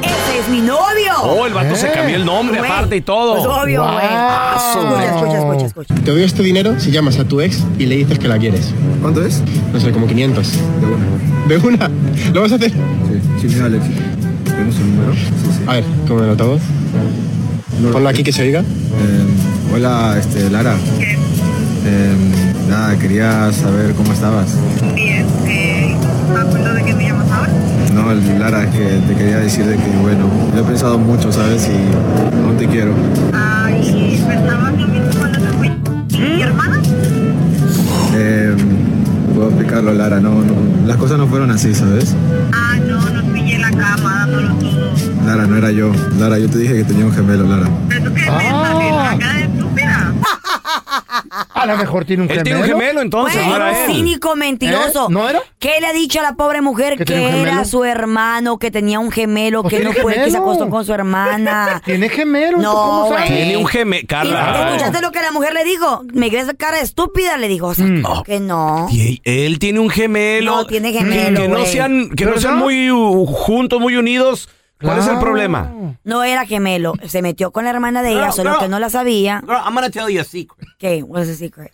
Ese 0.03 0.39
es 0.41 0.49
mi 0.49 0.61
novio. 0.61 1.13
Oh, 1.23 1.47
el 1.47 1.53
vato 1.55 1.75
se 1.77 1.89
Eh. 1.89 1.93
cambió 1.95 2.17
el 2.17 2.25
nombre 2.25 2.59
Güey, 2.59 2.71
aparte 2.71 2.97
y 2.97 3.01
todo. 3.01 3.35
Pues 3.35 3.47
obvio, 3.47 3.83
güey. 3.83 3.95
Wow. 3.95 4.57
Escucha, 4.57 5.05
escucha, 5.05 5.39
escucha, 5.39 5.67
escucha. 5.67 5.95
Te 5.95 6.11
doy 6.11 6.23
este 6.23 6.43
dinero 6.43 6.79
si 6.79 6.91
llamas 6.91 7.19
a 7.19 7.25
tu 7.25 7.41
ex 7.41 7.65
y 7.79 7.87
le 7.87 7.97
dices 7.97 8.19
que 8.19 8.29
la 8.29 8.39
quieres. 8.39 8.73
¿Cuánto 9.03 9.25
es? 9.25 9.43
No 9.73 9.81
sé, 9.81 9.91
como 9.93 10.07
500. 10.07 10.53
De 10.53 10.87
una. 10.87 11.47
¿De 11.49 11.57
una? 11.59 11.91
¿Lo 12.33 12.43
vas 12.43 12.53
a 12.53 12.55
hacer? 12.57 12.71
Sí, 12.73 13.21
sí, 13.41 13.49
sí, 13.51 13.61
Alexis. 13.61 13.95
¿Tenemos 14.45 14.77
el 14.77 14.97
número? 14.97 15.13
Sí, 15.15 15.21
sí. 15.59 15.63
A 15.67 15.73
ver, 15.75 15.85
como 16.07 16.23
el 16.23 16.31
altavoz. 16.31 16.61
Ponlo 17.93 18.09
aquí 18.09 18.23
que 18.23 18.33
se 18.33 18.43
oiga. 18.43 18.61
Eh, 18.61 19.75
hola, 19.75 20.17
este, 20.19 20.49
Lara. 20.51 20.75
Eh, 21.87 22.15
nada, 22.69 22.99
quería 22.99 23.53
saber 23.53 23.95
cómo 23.95 24.13
estabas. 24.13 24.49
Bien, 24.95 25.27
eh, 25.47 25.97
¿me 26.33 26.41
acuerdo 26.41 26.75
de 26.75 26.85
que 26.85 26.95
me 26.95 27.05
llamas 27.05 27.31
ahora? 27.31 27.51
No, 28.09 28.39
Lara, 28.39 28.65
es 28.65 28.71
que 28.71 28.85
te 29.07 29.15
quería 29.15 29.37
decir 29.37 29.67
de 29.67 29.77
que, 29.77 29.91
bueno, 30.01 30.31
lo 30.55 30.61
he 30.63 30.65
pensado 30.65 30.99
mucho, 30.99 31.31
¿sabes? 31.31 31.69
Y 31.69 32.43
aún 32.43 32.57
te 32.57 32.67
quiero. 32.67 32.95
Ay, 33.35 34.19
fue. 34.25 34.35
¿Y 36.09 36.19
mi 36.19 36.41
hermana? 36.41 36.81
Eh, 38.15 38.57
puedo 39.35 39.49
explicarlo, 39.49 39.93
Lara. 39.93 40.21
No, 40.21 40.31
no, 40.31 40.55
las 40.87 40.97
cosas 40.97 41.19
no 41.19 41.27
fueron 41.27 41.51
así, 41.51 41.75
¿sabes? 41.75 42.15
Ah, 42.55 42.77
no, 42.87 42.99
nos 43.11 43.25
pillé 43.25 43.57
en 43.57 43.61
la 43.61 43.71
cama 43.73 44.15
dándolo 44.21 44.55
todo. 44.55 44.93
Lara, 45.27 45.47
no 45.47 45.57
era 45.59 45.71
yo. 45.71 45.93
Lara, 46.19 46.39
yo 46.39 46.49
te 46.49 46.59
dije 46.61 46.77
que 46.77 46.85
tenía 46.85 47.05
un 47.05 47.13
gemelo, 47.13 47.45
Lara. 47.47 47.69
¿Pero 47.91 48.15
qué 48.15 48.23
Ah. 48.27 48.75
me 48.79 48.91
la 48.91 49.19
cara 49.19 49.35
de 49.35 49.43
estúpida? 49.45 50.13
A 51.55 51.58
lo 51.69 51.77
mejor 51.79 52.05
tiene 52.05 52.23
un 52.25 52.31
Él 52.31 52.43
tiene 52.43 52.59
un 52.61 52.65
gemelo 52.67 53.01
entonces, 53.01 53.41
no 53.45 53.51
Bueno, 53.51 53.67
él. 53.69 53.77
cínico, 53.87 54.37
mentiroso. 54.37 55.05
¿Eh? 55.09 55.13
¿No 55.13 55.29
era? 55.29 55.41
¿Qué 55.59 55.73
le 55.81 55.87
ha 55.87 55.93
dicho 55.93 56.21
a 56.21 56.23
la 56.23 56.35
pobre 56.35 56.61
mujer 56.61 57.03
¿Que 57.05 57.15
era 57.15 57.31
gemelo? 57.31 57.65
su 57.65 57.85
hermano, 57.85 58.59
que 58.59 58.71
tenía 58.71 58.99
un 58.99 59.11
gemelo, 59.11 59.63
Pues 59.63 59.75
que 59.75 59.81
no 59.85 59.93
fue 59.93 60.13
el 60.15 60.19
que 60.19 60.25
se 60.25 60.31
gemelo. 60.37 60.45
acostó 60.53 60.71
con 60.71 60.85
su 60.85 60.93
hermana? 60.95 61.81
Tiene 61.85 62.09
gemelo. 62.09 62.59
No, 62.59 62.73
¿Cómo 62.73 63.09
sabes? 63.11 63.27
Tiene 63.27 63.57
un 63.57 63.67
gemelo, 63.67 64.03
¿Y 64.03 64.07
Carla. 64.07 64.67
¿Escuchaste 64.75 65.01
lo 65.01 65.11
que 65.13 65.21
la 65.21 65.31
mujer 65.33 65.53
le 65.55 65.65
dijo? 65.65 66.03
Me 66.13 66.29
crees 66.31 66.47
cara 66.59 66.81
estúpida, 66.81 67.37
le 67.37 67.49
dijo. 67.49 67.67
O 67.69 67.75
sea, 67.75 67.85
Mm. 67.87 68.23
que 68.25 68.41
no. 68.41 68.87
Y 68.91 69.21
él 69.25 69.59
tiene 69.59 69.81
un 69.81 69.91
gemelo. 69.91 70.57
No, 70.57 70.67
tiene 70.67 70.93
Que- 70.93 70.99
gemelo, 70.99 71.41
Que, 71.43 71.49
no 71.49 71.65
sean, 71.67 72.11
que 72.11 72.25
no 72.25 72.39
sean 72.39 72.59
muy 72.59 72.91
uh, 72.91 73.27
juntos, 73.27 73.81
muy 73.81 73.97
unidos. 73.97 74.49
¿Cuál 74.81 74.99
es 75.01 75.07
el 75.09 75.19
problema? 75.19 75.73
No 76.05 76.23
era 76.23 76.47
gemelo. 76.47 76.95
Se 77.07 77.21
metió 77.23 77.51
con 77.51 77.65
la 77.65 77.71
hermana 77.71 78.03
de 78.03 78.11
ella, 78.13 78.23
Girl, 78.27 78.33
solo 78.33 78.51
girl. 78.53 78.63
que 78.63 78.69
no 78.69 78.79
la 78.79 78.91
sabía. 78.91 79.41
Girl, 79.41 79.57
I'm 79.65 79.75
gonna 79.75 79.91
tell 79.91 80.09
you 80.09 80.21
a 80.21 80.25
secret. 80.25 80.69
¿Qué? 80.79 81.03
What's 81.03 81.27
the 81.29 81.35
secret? 81.35 81.73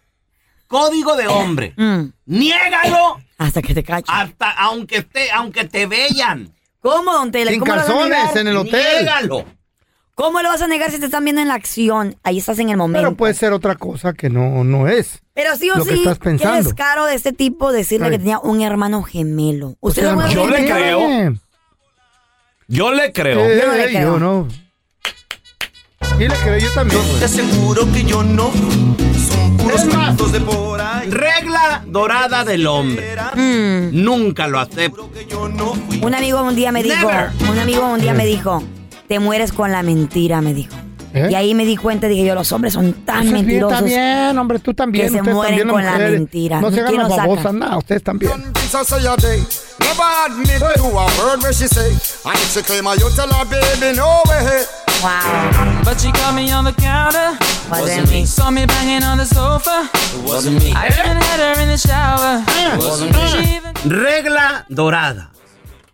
Código 0.66 1.14
de 1.16 1.26
hombre. 1.28 1.74
Mm, 1.76 2.06
Niégalo 2.26 3.18
Hasta 3.38 3.62
que 3.62 3.74
te 3.74 3.82
cache. 3.84 4.10
hasta 4.12 4.50
aunque 4.52 4.98
esté, 4.98 5.30
aunque 5.30 5.64
te 5.66 5.86
vean. 5.86 6.52
¿Cómo, 6.80 7.12
don 7.12 7.30
Tela? 7.30 7.50
Sin 7.50 7.60
¿Cómo 7.60 7.72
lo 7.72 7.78
vas 7.80 7.88
a 7.88 7.92
calzones 7.92 8.18
negar? 8.18 8.38
en 8.38 8.48
el 8.48 8.56
hotel. 8.56 8.96
Niégalo. 9.00 9.44
¿Cómo 10.14 10.42
lo 10.42 10.48
vas 10.48 10.62
a 10.62 10.66
negar 10.68 10.90
si 10.92 10.98
te 11.00 11.06
están 11.06 11.24
viendo 11.24 11.42
en 11.42 11.48
la 11.48 11.54
acción? 11.54 12.16
Ahí 12.22 12.38
estás 12.38 12.58
en 12.60 12.68
el 12.70 12.76
momento. 12.76 13.00
Pero 13.08 13.16
puede 13.16 13.34
ser 13.34 13.52
otra 13.52 13.74
cosa 13.74 14.12
que 14.12 14.30
no, 14.30 14.62
no 14.62 14.86
es. 14.88 15.20
Pero 15.34 15.56
sí 15.56 15.70
o 15.70 15.76
lo 15.76 15.84
que 15.84 15.92
sí, 15.92 15.98
estás 15.98 16.18
qué 16.18 16.24
pensando. 16.24 16.62
descaro 16.62 17.04
de 17.06 17.14
este 17.16 17.32
tipo 17.32 17.72
decirle 17.72 18.06
Ay. 18.06 18.12
que 18.12 18.18
tenía 18.18 18.38
un 18.38 18.62
hermano 18.62 19.02
gemelo. 19.02 19.70
O 19.80 19.88
¿Usted 19.88 20.02
sea, 20.02 20.10
alguna 20.10 20.26
vez 20.26 20.34
yo 20.34 20.46
le 20.48 20.64
creo. 20.70 21.34
Yo 22.68 22.92
le 22.92 23.12
creo. 23.12 23.40
Eh, 23.40 23.60
Yo 23.60 23.66
no 23.68 23.72
le 23.74 23.84
eh, 23.84 23.88
creo. 23.88 24.12
yo 24.14 24.18
no. 24.18 24.48
Y 26.18 26.28
le 26.28 26.34
creo 26.36 26.58
yo 26.58 26.70
también. 26.72 27.00
güey. 27.10 27.24
aseguro 27.24 27.90
que 27.92 28.04
yo 28.04 28.22
no. 28.22 28.50
Son 28.52 29.56
puros 29.56 29.84
más. 29.86 30.32
de 30.32 30.40
por 30.40 30.80
ahí. 30.80 31.10
Regla 31.10 31.82
dorada 31.86 32.44
del 32.44 32.66
hombre. 32.66 33.16
Mm. 33.34 34.02
Nunca 34.04 34.46
lo 34.46 34.60
acepto. 34.60 35.10
Yo. 35.28 35.42
Un 36.02 36.14
amigo 36.14 36.42
un 36.42 36.54
día 36.54 36.72
me 36.72 36.82
dijo, 36.82 36.96
Never. 37.10 37.30
un 37.50 37.58
amigo 37.58 37.86
un 37.86 38.00
día 38.00 38.12
me 38.14 38.26
dijo, 38.26 38.62
te 39.08 39.18
mueres 39.18 39.52
con 39.52 39.72
la 39.72 39.82
mentira, 39.82 40.40
me 40.40 40.54
dijo. 40.54 40.74
¿Eh? 41.14 41.28
Y 41.30 41.34
ahí 41.36 41.54
me 41.54 41.64
di 41.64 41.76
cuenta, 41.76 42.08
dije 42.08 42.24
yo, 42.24 42.34
los 42.34 42.50
hombres 42.50 42.72
son 42.74 42.92
tan 43.04 43.22
Eso 43.26 43.32
mentirosos. 43.32 43.72
Está 43.82 43.84
bien, 43.86 44.36
hombre, 44.38 44.58
tú 44.58 44.74
también. 44.74 45.06
que 45.06 45.10
se 45.12 45.22
mueren 45.22 45.58
también, 45.60 45.68
con 45.68 45.84
la 45.84 45.98
mentira. 46.10 46.60
No 46.60 46.70
se 46.72 46.80
hagan 46.80 46.90
¿Quién 46.96 47.08
las 47.08 47.16
babosas, 47.16 47.54
nada, 47.54 47.78
ustedes 47.78 48.02
también. 48.02 48.32
Never 49.84 50.08
admit 50.26 50.60
to 50.60 50.84
a 50.84 51.06
word 51.18 51.42
where 51.42 51.52
she 51.52 51.66
say. 51.68 51.90
And 52.24 52.38
if 52.40 52.52
she 52.52 52.62
claim 52.62 52.86
you 52.98 53.10
tell 53.14 53.28
her, 53.28 53.44
baby, 53.44 53.96
no 53.96 54.22
way. 54.28 54.64
Wow. 55.02 55.82
But 55.84 56.00
she 56.00 56.10
caught 56.12 56.34
me 56.34 56.50
on 56.50 56.64
the 56.64 56.72
counter. 56.72 57.36
Wasn't 57.70 58.10
me. 58.10 58.24
Saw 58.24 58.50
me 58.50 58.64
banging 58.66 59.02
on 59.02 59.18
the 59.18 59.26
sofa. 59.26 59.88
Wasn't 60.26 60.62
me. 60.62 60.72
I 60.72 60.86
even 60.88 61.16
had 61.20 61.40
her 61.40 61.62
in 61.62 61.68
the 61.68 61.76
shower. 61.76 62.42
She 63.30 63.56
even 63.56 63.74
Regla 63.84 64.64
dorada. 64.70 65.30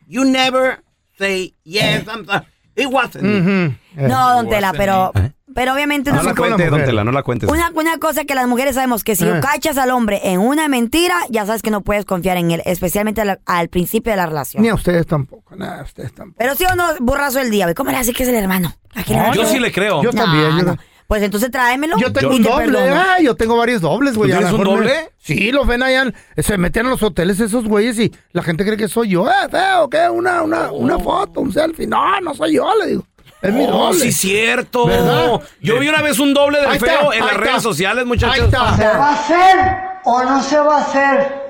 You 0.07 0.25
never 0.25 0.79
say 1.19 1.55
yes, 1.65 2.07
I'm 2.09 2.25
sorry. 2.27 2.47
It 2.77 2.91
wasn't 2.91 3.25
me. 3.25 3.31
Ujú. 3.41 3.75
Eh. 3.99 4.07
No, 4.07 4.43
don 4.43 4.49
Tela, 4.49 4.73
pero, 4.73 5.13
pero 5.55 5.75
obviamente 5.75 6.11
no 6.11 6.17
No 6.17 6.23
la 6.23 7.05
no 7.05 7.13
la 7.13 7.23
cuentes. 7.23 7.49
Una, 7.51 7.71
una 7.75 7.99
cosa 7.99 8.25
que 8.25 8.35
las 8.35 8.47
mujeres 8.47 8.75
sabemos 8.75 9.05
que 9.05 9.17
si 9.17 9.25
Eh. 9.25 9.41
cachas 9.41 9.79
al 9.79 9.91
hombre 9.91 10.21
en 10.25 10.41
una 10.41 10.69
mentira, 10.69 11.17
ya 11.31 11.47
sabes 11.47 11.63
que 11.63 11.71
no 11.71 11.81
puedes 11.83 12.05
confiar 12.05 12.37
en 12.37 12.51
él, 12.51 12.63
especialmente 12.65 13.21
al, 13.21 13.41
al 13.47 13.69
principio 13.69 14.13
de 14.13 14.17
la 14.17 14.27
relación. 14.27 14.63
Ni 14.63 14.69
a 14.69 14.75
ustedes 14.75 15.07
tampoco, 15.07 15.57
nada, 15.57 15.81
a 15.81 15.85
ustedes 15.85 16.13
tampoco. 16.15 16.37
Pero 16.39 16.55
sí 16.55 16.65
o 16.71 16.75
no, 16.77 16.85
borrazo 17.01 17.41
el 17.41 17.51
día, 17.51 17.67
güey. 17.67 17.75
¿Cómo 17.75 17.91
le 17.91 17.97
hace 17.97 18.13
que 18.13 18.23
es 18.23 18.29
el 18.29 18.35
hermano? 18.35 18.75
¿A 18.95 19.03
quién 19.03 19.23
le 19.23 19.33
Yo 19.35 19.47
sí 19.47 19.59
le 19.59 19.71
creo. 19.73 20.03
Yo 20.03 20.13
No, 20.13 20.23
también. 20.23 20.57
Yo, 20.59 20.63
no. 20.65 20.77
Pues 21.07 21.25
entonces 21.25 21.51
tráemelo. 21.51 21.97
yo 21.99 22.13
tengo 22.13 22.37
un 22.37 22.41
te 22.43 22.49
doble. 22.49 22.79
Ah, 22.91 23.17
yo 23.21 23.35
tengo 23.35 23.57
varios 23.57 23.81
dobles, 23.81 24.17
güey. 24.17 24.31
¿Tú 24.31 24.37
a 24.37 24.41
lo 24.43 24.47
tienes 24.47 24.61
un 24.69 24.73
me- 24.73 24.77
doble? 24.79 25.11
Sí, 25.19 25.51
los 25.51 25.67
ven 25.67 25.83
allá. 25.83 26.05
Se 26.39 26.57
meten 26.57 26.87
a 26.87 26.91
los 26.91 27.03
hoteles 27.03 27.41
esos 27.41 27.65
güeyes 27.67 27.99
y 27.99 28.13
la 28.31 28.45
gente 28.45 28.65
cree 28.65 28.77
que 28.77 28.87
soy 28.87 29.09
yo. 29.09 29.29
Eh, 29.29 29.33
feo, 29.51 29.91
¿qué? 29.91 30.09
Una, 30.09 30.43
una, 30.43 30.71
una 30.71 31.01
foto, 31.01 31.41
un 31.41 31.53
selfie. 31.53 31.89
No, 31.89 32.21
no 32.21 32.33
soy 32.33 32.55
yo, 32.55 32.69
le 32.79 32.87
digo. 32.91 33.05
Es 33.43 33.53
mi 33.55 33.65
Oh, 33.65 33.71
doble. 33.87 33.99
sí, 34.01 34.13
cierto. 34.13 34.87
¿Verdad? 34.87 35.41
Yo 35.61 35.79
vi 35.79 35.89
una 35.89 36.03
vez 36.03 36.19
un 36.19 36.35
doble 36.35 36.59
del 36.61 36.69
Ahí 36.71 36.77
está, 36.77 36.87
feo 36.87 37.13
en 37.13 37.21
las 37.21 37.31
está. 37.33 37.45
redes 37.45 37.63
sociales, 37.63 38.03
Ahí 38.03 38.09
muchachos. 38.09 38.45
está. 38.45 38.63
va 38.63 39.09
a 39.09 39.13
hacer 39.15 39.77
o 40.05 40.23
no 40.25 40.43
se 40.43 40.59
va 40.59 40.77
a 40.77 40.81
hacer 40.83 41.50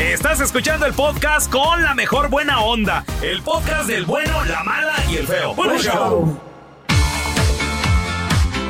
Estás 0.00 0.40
escuchando 0.40 0.86
el 0.86 0.92
podcast 0.92 1.50
con 1.50 1.82
la 1.82 1.94
mejor 1.94 2.28
buena 2.28 2.60
onda. 2.60 3.04
El 3.22 3.42
podcast 3.42 3.86
del 3.86 4.04
bueno, 4.04 4.44
la 4.44 4.62
mala 4.64 4.94
y 5.10 5.16
el 5.16 5.26
feo. 5.26 5.54
Bueno, 5.54 5.78
show. 5.78 6.38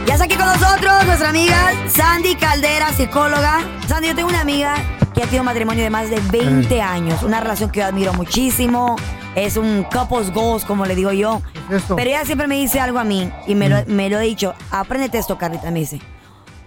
Ya 0.06 0.14
está 0.14 0.24
aquí 0.24 0.36
con 0.36 0.46
nosotros 0.46 1.06
nuestra 1.06 1.28
amiga 1.28 1.72
Sandy 1.88 2.34
Caldera, 2.34 2.92
psicóloga. 2.92 3.60
Sandy, 3.86 4.08
yo 4.08 4.14
tengo 4.14 4.28
una 4.28 4.40
amiga 4.40 4.74
que 5.14 5.22
ha 5.22 5.24
tenido 5.24 5.42
un 5.42 5.46
matrimonio 5.46 5.84
de 5.84 5.90
más 5.90 6.10
de 6.10 6.20
20 6.20 6.82
años. 6.82 7.22
Una 7.22 7.40
relación 7.40 7.70
que 7.70 7.80
yo 7.80 7.86
admiro 7.86 8.12
muchísimo. 8.12 8.96
Es 9.34 9.56
un 9.56 9.84
couples 9.84 10.30
goals, 10.32 10.64
como 10.64 10.84
le 10.84 10.94
digo 10.94 11.12
yo. 11.12 11.40
eso? 11.70 11.96
Pero 11.96 12.10
ella 12.10 12.24
siempre 12.24 12.46
me 12.46 12.56
dice 12.56 12.80
algo 12.80 12.98
a 12.98 13.04
mí 13.04 13.32
y 13.46 13.54
me 13.54 13.68
lo, 13.68 13.82
me 13.86 14.10
lo 14.10 14.20
he 14.20 14.24
dicho. 14.24 14.54
Apréndete 14.70 15.18
esto, 15.18 15.38
Carlita, 15.38 15.70
me 15.70 15.80
dice. 15.80 16.00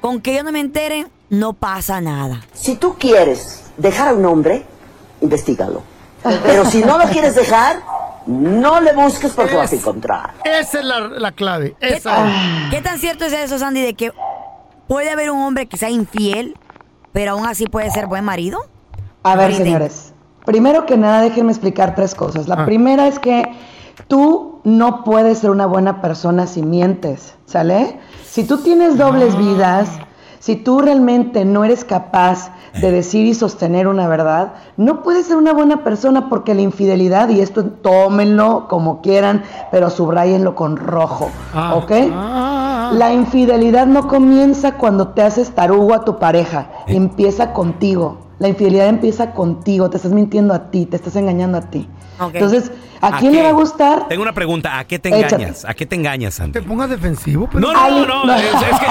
Con 0.06 0.22
que 0.22 0.36
yo 0.36 0.44
no 0.44 0.52
me 0.52 0.60
entere, 0.60 1.08
no 1.32 1.54
pasa 1.54 2.00
nada. 2.00 2.42
Si 2.54 2.76
tú 2.76 2.94
quieres 3.00 3.64
dejar 3.76 4.10
a 4.10 4.14
un 4.14 4.24
hombre, 4.26 4.64
investigalo. 5.20 5.82
Pero 6.44 6.64
si 6.66 6.82
no 6.84 7.00
lo 7.00 7.06
quieres 7.06 7.34
dejar, 7.34 7.78
no 8.28 8.82
le 8.82 8.94
busques 8.94 9.32
porque 9.32 9.56
vas 9.56 9.72
a 9.72 9.76
encontrar. 9.76 10.34
Esa 10.44 10.78
es 10.78 10.86
la, 10.86 11.00
la 11.00 11.32
clave. 11.32 11.76
¿Qué, 11.80 11.96
Esa 11.96 12.28
es. 12.28 12.70
¿Qué 12.70 12.82
tan 12.84 13.00
cierto 13.00 13.26
es 13.26 13.34
eso, 13.34 13.58
Sandy, 13.58 13.82
de 13.82 13.96
que 13.96 14.12
puede 14.88 15.10
haber 15.10 15.32
un 15.32 15.42
hombre 15.42 15.66
que 15.66 15.76
sea 15.78 15.90
infiel, 15.90 16.56
pero 17.12 17.32
aún 17.32 17.48
así 17.48 17.66
puede 17.66 17.90
ser 17.90 18.06
buen 18.06 18.24
marido? 18.24 18.60
A 19.24 19.36
ver, 19.36 19.56
señores. 19.56 20.14
Primero 20.46 20.86
que 20.86 20.98
nada, 20.98 21.22
déjenme 21.22 21.52
explicar 21.52 21.96
tres 21.96 22.14
cosas. 22.14 22.48
La 22.48 22.58
Ah. 22.62 22.66
primera 22.66 23.08
es 23.08 23.18
que 23.18 23.44
tú 24.08 24.60
no 24.64 25.04
puedes 25.04 25.40
ser 25.40 25.50
una 25.50 25.66
buena 25.66 26.02
persona 26.02 26.48
si 26.48 26.62
mientes, 26.62 27.36
¿sale? 27.46 28.00
Si 28.24 28.44
tú 28.44 28.58
tienes 28.58 28.98
dobles 28.98 29.38
vidas, 29.38 29.90
Si 30.46 30.56
tú 30.56 30.80
realmente 30.80 31.44
no 31.44 31.64
eres 31.64 31.84
capaz 31.84 32.52
de 32.80 32.92
decir 32.92 33.26
y 33.26 33.34
sostener 33.34 33.88
una 33.88 34.08
verdad, 34.08 34.54
no 34.78 35.02
puedes 35.02 35.26
ser 35.26 35.38
una 35.38 35.54
buena 35.54 35.84
persona 35.84 36.30
porque 36.30 36.54
la 36.54 36.62
infidelidad, 36.62 37.30
y 37.30 37.40
esto 37.40 37.66
tómenlo 37.66 38.68
como 38.68 39.02
quieran, 39.02 39.42
pero 39.72 39.90
subrayenlo 39.90 40.54
con 40.54 40.78
rojo, 40.78 41.32
¿ok? 41.74 41.92
La 42.92 43.12
infidelidad 43.12 43.88
no 43.88 44.08
comienza 44.08 44.74
cuando 44.78 45.08
te 45.08 45.24
haces 45.24 45.50
tarugo 45.50 45.96
a 45.96 46.06
tu 46.06 46.20
pareja, 46.20 46.70
empieza 46.86 47.52
contigo. 47.52 48.20
La 48.38 48.48
infidelidad 48.48 48.88
empieza 48.88 49.32
contigo, 49.34 49.90
te 49.90 49.98
estás 49.98 50.12
mintiendo 50.12 50.54
a 50.54 50.70
ti, 50.70 50.86
te 50.86 50.98
estás 50.98 51.16
engañando 51.16 51.58
a 51.58 51.62
ti. 51.62 51.90
Entonces, 52.34 52.72
¿a, 53.02 53.08
¿A 53.08 53.20
quién 53.20 53.32
qué? 53.32 53.38
le 53.40 53.44
va 53.44 53.50
a 53.50 53.54
gustar? 53.54 54.08
Tengo 54.08 54.22
una 54.22 54.34
pregunta. 54.34 54.78
¿A 54.80 54.86
qué 54.86 55.00
te 55.00 55.10
Échate. 55.10 55.36
engañas? 55.36 55.66
¿A 55.66 55.74
qué 55.74 55.86
te 55.86 55.96
engañas, 55.96 56.36
Sandy? 56.36 56.54
Te 56.54 56.62
pongas 56.62 56.90
defensivo, 56.90 57.48
pero... 57.52 57.60
No, 57.60 57.74
no, 57.74 58.06
no, 58.06 58.26
no. 58.26 58.34
Es, 58.36 58.44
es 58.46 58.80
que 58.80 58.88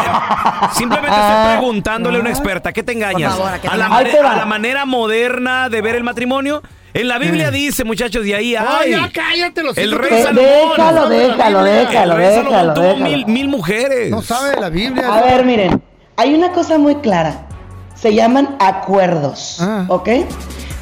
simplemente 0.75 1.17
estoy 1.17 1.57
preguntándole 1.57 2.19
a 2.19 2.21
una 2.21 2.31
experta. 2.31 2.69
¿A 2.69 2.73
qué 2.73 2.83
te 2.83 2.93
engañas? 2.93 3.35
Por 3.35 3.43
favor, 3.45 3.55
¿a 3.55 3.61
qué 3.61 3.69
te 3.69 3.77
la, 3.77 4.05
te 4.11 4.23
va. 4.23 4.33
a 4.33 4.37
la 4.37 4.45
manera 4.47 4.85
moderna 4.85 5.69
de 5.69 5.81
ver 5.83 5.97
el 5.97 6.05
matrimonio? 6.05 6.63
En 6.93 7.09
la 7.09 7.19
Biblia 7.19 7.51
dice, 7.51 7.83
muchachos, 7.83 8.23
de 8.25 8.37
ahí, 8.37 8.55
Ay, 8.55 8.67
ay, 8.85 8.91
ya 8.93 9.11
cállate 9.13 9.63
los 9.65 9.77
el 9.77 9.91
rey 9.93 10.23
Salomón. 10.23 10.45
Déjalo, 10.77 11.09
déjalo, 11.09 11.65
déjalo, 11.65 12.13
el 12.13 12.17
rey 12.19 12.27
Salomón 12.35 12.51
déjalo, 12.53 12.75
tuvo 12.75 12.85
déjalo. 12.85 13.05
mil, 13.05 13.27
mil 13.27 13.49
mujeres. 13.49 14.11
No 14.13 14.23
sabe 14.23 14.51
de 14.51 14.61
la 14.61 14.69
Biblia. 14.69 15.13
A 15.13 15.21
ver, 15.23 15.45
miren, 15.45 15.83
hay 16.17 16.35
una 16.35 16.53
cosa 16.53 16.79
muy 16.79 16.95
clara. 16.97 17.47
Se 17.97 18.15
llaman 18.15 18.55
acuerdos, 18.61 19.57
Ah. 19.61 19.87
¿ok? 19.89 20.09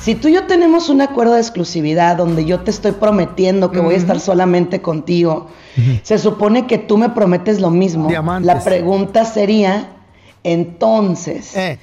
Si 0.02 0.16
tú 0.16 0.26
y 0.28 0.32
yo 0.34 0.46
tenemos 0.46 0.88
un 0.88 1.00
acuerdo 1.00 1.34
de 1.34 1.40
exclusividad 1.40 2.16
donde 2.16 2.44
yo 2.44 2.60
te 2.60 2.70
estoy 2.72 2.90
prometiendo 2.92 3.70
que 3.70 3.78
voy 3.80 3.94
a 3.94 3.98
estar 3.98 4.18
solamente 4.18 4.82
contigo, 4.82 5.48
se 6.02 6.18
supone 6.18 6.66
que 6.66 6.78
tú 6.78 6.98
me 6.98 7.08
prometes 7.10 7.60
lo 7.60 7.70
mismo. 7.70 8.08
Diamantes. 8.08 8.46
La 8.46 8.60
pregunta 8.62 9.24
sería, 9.24 9.90
entonces, 10.42 11.56
Eh. 11.56 11.78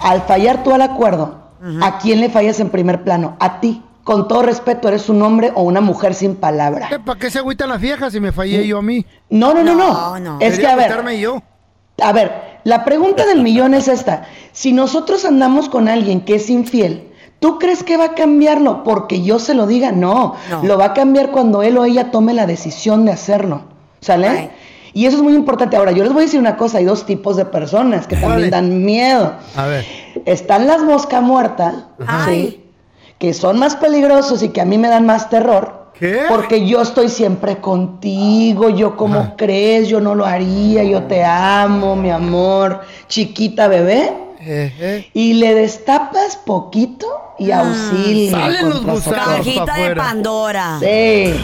al 0.00 0.22
fallar 0.22 0.62
tú 0.62 0.72
al 0.72 0.82
acuerdo, 0.82 1.38
¿a 1.80 1.98
quién 1.98 2.20
le 2.20 2.28
fallas 2.28 2.60
en 2.60 2.68
primer 2.70 3.02
plano? 3.02 3.36
A 3.40 3.60
ti. 3.60 3.82
Con 4.02 4.28
todo 4.28 4.42
respeto, 4.42 4.86
eres 4.88 5.08
un 5.08 5.22
hombre 5.22 5.50
o 5.54 5.62
una 5.62 5.80
mujer 5.80 6.12
sin 6.12 6.34
palabra. 6.36 6.90
¿Para 7.06 7.18
qué 7.18 7.30
se 7.30 7.38
agüitan 7.38 7.70
las 7.70 7.80
viejas 7.80 8.12
si 8.12 8.20
me 8.20 8.32
fallé 8.32 8.66
yo 8.66 8.76
a 8.76 8.82
mí? 8.82 9.06
No, 9.30 9.54
no, 9.54 9.64
no, 9.64 9.74
no. 9.74 9.90
No, 9.94 10.20
no. 10.20 10.38
Es 10.40 10.58
que, 10.58 10.66
a 10.66 10.76
ver, 10.76 10.92
yo. 11.18 11.42
a 12.02 12.12
ver, 12.12 12.60
la 12.64 12.84
pregunta 12.84 13.24
del 13.24 13.42
millón 13.42 13.72
es 13.72 13.88
esta. 13.88 14.26
Si 14.52 14.72
nosotros 14.74 15.24
andamos 15.24 15.70
con 15.70 15.88
alguien 15.88 16.20
que 16.20 16.34
es 16.34 16.50
infiel, 16.50 17.13
¿tú 17.44 17.58
crees 17.58 17.82
que 17.82 17.98
va 17.98 18.04
a 18.06 18.14
cambiarlo 18.14 18.82
porque 18.84 19.20
yo 19.20 19.38
se 19.38 19.52
lo 19.52 19.66
diga? 19.66 19.92
No, 19.92 20.34
No. 20.48 20.62
lo 20.64 20.78
va 20.78 20.86
a 20.86 20.94
cambiar 20.94 21.30
cuando 21.30 21.62
él 21.62 21.76
o 21.76 21.84
ella 21.84 22.10
tome 22.10 22.32
la 22.32 22.46
decisión 22.46 23.04
de 23.04 23.12
hacerlo. 23.12 23.60
¿Sale? 24.00 24.30
Right. 24.30 24.50
Y 24.94 25.04
eso 25.04 25.18
es 25.18 25.22
muy 25.22 25.34
importante. 25.34 25.76
Ahora, 25.76 25.92
yo 25.92 26.04
les 26.04 26.12
voy 26.14 26.22
a 26.22 26.24
decir 26.24 26.40
una 26.40 26.56
cosa, 26.56 26.78
hay 26.78 26.86
dos 26.86 27.04
tipos 27.04 27.36
de 27.36 27.44
personas 27.44 28.06
que 28.06 28.16
también 28.16 28.48
dan 28.48 28.82
miedo. 28.82 29.34
A 29.56 29.66
ver. 29.66 29.84
Están 30.24 30.66
las 30.66 30.82
mosca 30.82 31.20
muerta, 31.20 31.88
Ay. 32.06 32.48
¿sí? 32.48 32.60
que 33.18 33.34
son 33.34 33.58
más 33.58 33.76
peligrosos 33.76 34.42
y 34.42 34.48
que 34.48 34.62
a 34.62 34.64
mí 34.64 34.78
me 34.78 34.88
dan 34.88 35.04
más 35.04 35.28
terror. 35.28 35.90
¿Qué? 35.98 36.22
Porque 36.30 36.66
yo 36.66 36.80
estoy 36.80 37.10
siempre 37.10 37.58
contigo, 37.58 38.70
yo 38.70 38.96
como 38.96 39.36
crees, 39.36 39.86
yo 39.88 40.00
no 40.00 40.14
lo 40.14 40.24
haría, 40.24 40.82
yo 40.82 41.02
te 41.02 41.22
amo, 41.22 41.94
mi 41.94 42.10
amor, 42.10 42.80
chiquita 43.08 43.68
bebé. 43.68 44.23
Eh, 44.46 44.74
eh. 44.78 45.10
Y 45.14 45.34
le 45.34 45.54
destapas 45.54 46.36
poquito 46.36 47.06
y 47.38 47.50
auxilio. 47.50 48.30
Salen 48.30 48.68
los 48.70 48.84
gusanos. 48.84 49.24
Cajita 49.38 49.74
de. 49.74 49.96
Pandora. 49.96 50.78
Sí. 50.80 51.34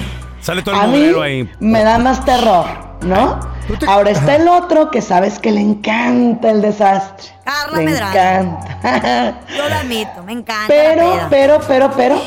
Sale 0.41 0.63
todo 0.63 0.75
el 0.75 0.81
A 0.81 0.87
mí 0.87 1.13
ahí. 1.23 1.51
me 1.61 1.83
da 1.83 1.99
más 1.99 2.25
terror, 2.25 2.67
¿no? 3.03 3.41
Te- 3.79 3.87
Ahora 3.87 4.11
está 4.11 4.37
el 4.37 4.49
otro 4.49 4.91
que 4.91 5.01
sabes 5.03 5.39
que 5.39 5.53
le 5.53 5.61
encanta 5.61 6.51
el 6.51 6.61
desastre. 6.63 7.29
Carla 7.45 7.79
le 7.79 7.85
Medrano. 7.85 8.59
encanta. 8.83 9.41
Yo 9.57 9.69
lo 9.69 9.75
admito, 9.77 10.23
me 10.25 10.33
encanta. 10.33 10.65
Pero, 10.67 11.13
pero, 11.31 11.61
pero, 11.69 11.91
pero, 11.97 12.21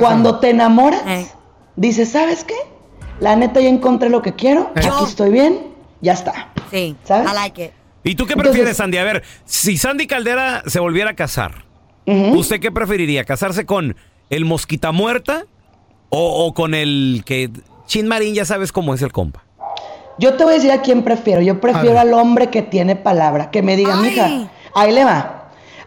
cuando 0.00 0.38
te 0.40 0.50
enamoras, 0.50 1.02
Eh. 1.06 1.26
dices, 1.76 2.10
¿sabes 2.10 2.44
qué? 2.44 2.56
La 3.20 3.36
neta 3.36 3.60
ya 3.60 3.68
encontré 3.68 4.08
lo 4.08 4.20
que 4.22 4.34
quiero, 4.34 4.70
aquí 4.74 4.88
estoy 5.04 5.30
bien, 5.30 5.66
ya 6.00 6.14
está. 6.14 6.48
Sí, 6.70 6.96
¿Sabes? 7.04 7.30
I 7.30 7.34
like 7.34 7.64
it. 7.66 7.72
¿Y 8.04 8.14
tú 8.14 8.26
qué 8.26 8.32
Entonces- 8.32 8.52
prefieres, 8.52 8.76
Sandy? 8.76 8.98
A 8.98 9.04
ver, 9.04 9.22
si 9.44 9.76
Sandy 9.76 10.06
Caldera 10.06 10.62
se 10.66 10.80
volviera 10.80 11.10
a 11.10 11.14
casar. 11.16 11.64
¿usted 12.06 12.58
qué 12.58 12.72
preferiría? 12.72 13.24
¿Casarse 13.24 13.66
con 13.66 13.94
el 14.30 14.44
mosquita 14.44 14.90
muerta 14.90 15.44
o, 16.08 16.44
o 16.46 16.54
con 16.54 16.74
el 16.74 17.22
que... 17.24 17.50
Chin 17.86 18.08
Marín, 18.08 18.34
ya 18.34 18.44
sabes 18.44 18.72
cómo 18.72 18.94
es 18.94 19.02
el 19.02 19.12
compa. 19.12 19.44
Yo 20.18 20.34
te 20.34 20.42
voy 20.44 20.54
a 20.54 20.56
decir 20.56 20.72
a 20.72 20.82
quién 20.82 21.02
prefiero. 21.04 21.40
Yo 21.40 21.60
prefiero 21.60 21.98
al 22.00 22.12
hombre 22.14 22.48
que 22.50 22.62
tiene 22.62 22.96
palabra, 22.96 23.50
que 23.50 23.62
me 23.62 23.76
diga, 23.76 23.94
Ay. 23.96 24.10
mija, 24.10 24.50
ahí 24.74 24.92
le 24.92 25.04
va. 25.04 25.39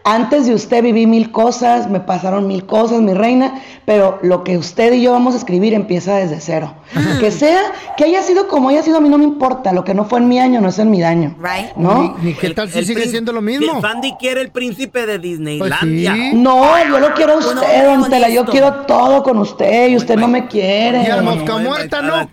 Antes 0.06 0.46
de 0.46 0.54
usted 0.54 0.84
viví 0.84 1.08
mil 1.08 1.32
cosas, 1.32 1.90
me 1.90 2.02
pasaron 2.02 2.46
mil 2.46 2.66
cosas, 2.66 3.00
mi 3.00 3.14
reina, 3.14 3.62
pero 3.86 4.20
lo 4.22 4.44
que 4.44 4.58
usted 4.58 4.92
y 4.92 5.02
yo 5.02 5.14
vamos 5.14 5.34
a 5.34 5.38
escribir 5.38 5.74
empieza 5.74 6.16
desde 6.16 6.42
cero. 6.42 6.74
Que 7.22 7.32
sea, 7.32 7.62
que 7.96 8.04
haya 8.04 8.22
sido 8.22 8.50
como 8.50 8.68
haya 8.68 8.84
sido, 8.84 8.98
a 8.98 9.00
mí 9.02 9.08
no 9.08 9.18
me 9.18 9.24
importa. 9.24 9.72
Lo 9.72 9.86
que 9.86 9.94
no 9.94 10.04
fue 10.04 10.20
en 10.20 10.28
mi 10.28 10.40
año 10.40 10.60
no 10.60 10.68
es 10.70 10.80
en 10.80 10.92
mi 10.92 11.00
daño. 11.00 11.36
Right. 11.40 11.76
¿No? 11.78 12.18
Ni, 12.22 12.32
ni 12.32 12.34
qué 12.34 12.50
tal 12.50 12.70
si 12.70 12.80
El 12.80 12.86
sigue 12.86 13.08
siendo 13.08 13.32
lo 13.32 13.42
mismo. 13.42 13.80
Sandy 13.80 14.14
quiere 14.20 14.42
el 14.42 14.52
príncipe 14.52 15.00
de 15.06 15.14
Pues 15.18 15.22
Disneylandia. 15.22 16.14
sí. 16.14 16.32
No, 16.34 16.66
yo 16.86 17.00
lo 17.00 17.14
quiero 17.14 17.34
a 17.34 17.38
usted, 17.38 17.52
hombre 17.52 17.84
don 17.86 18.10
Tela. 18.10 18.30
Yo 18.30 18.46
quiero 18.46 18.74
todo 18.86 19.24
con 19.24 19.38
usted 19.38 19.88
y 19.88 19.96
usted 19.96 20.18
no 20.18 20.28
me 20.28 20.48
quiere. 20.48 21.04
Y 21.04 21.06
al 21.06 21.24
Bueno, 21.24 21.36
mosca 21.40 21.54
bueno, 21.54 21.70
muerta 21.70 22.02
no. 22.02 22.30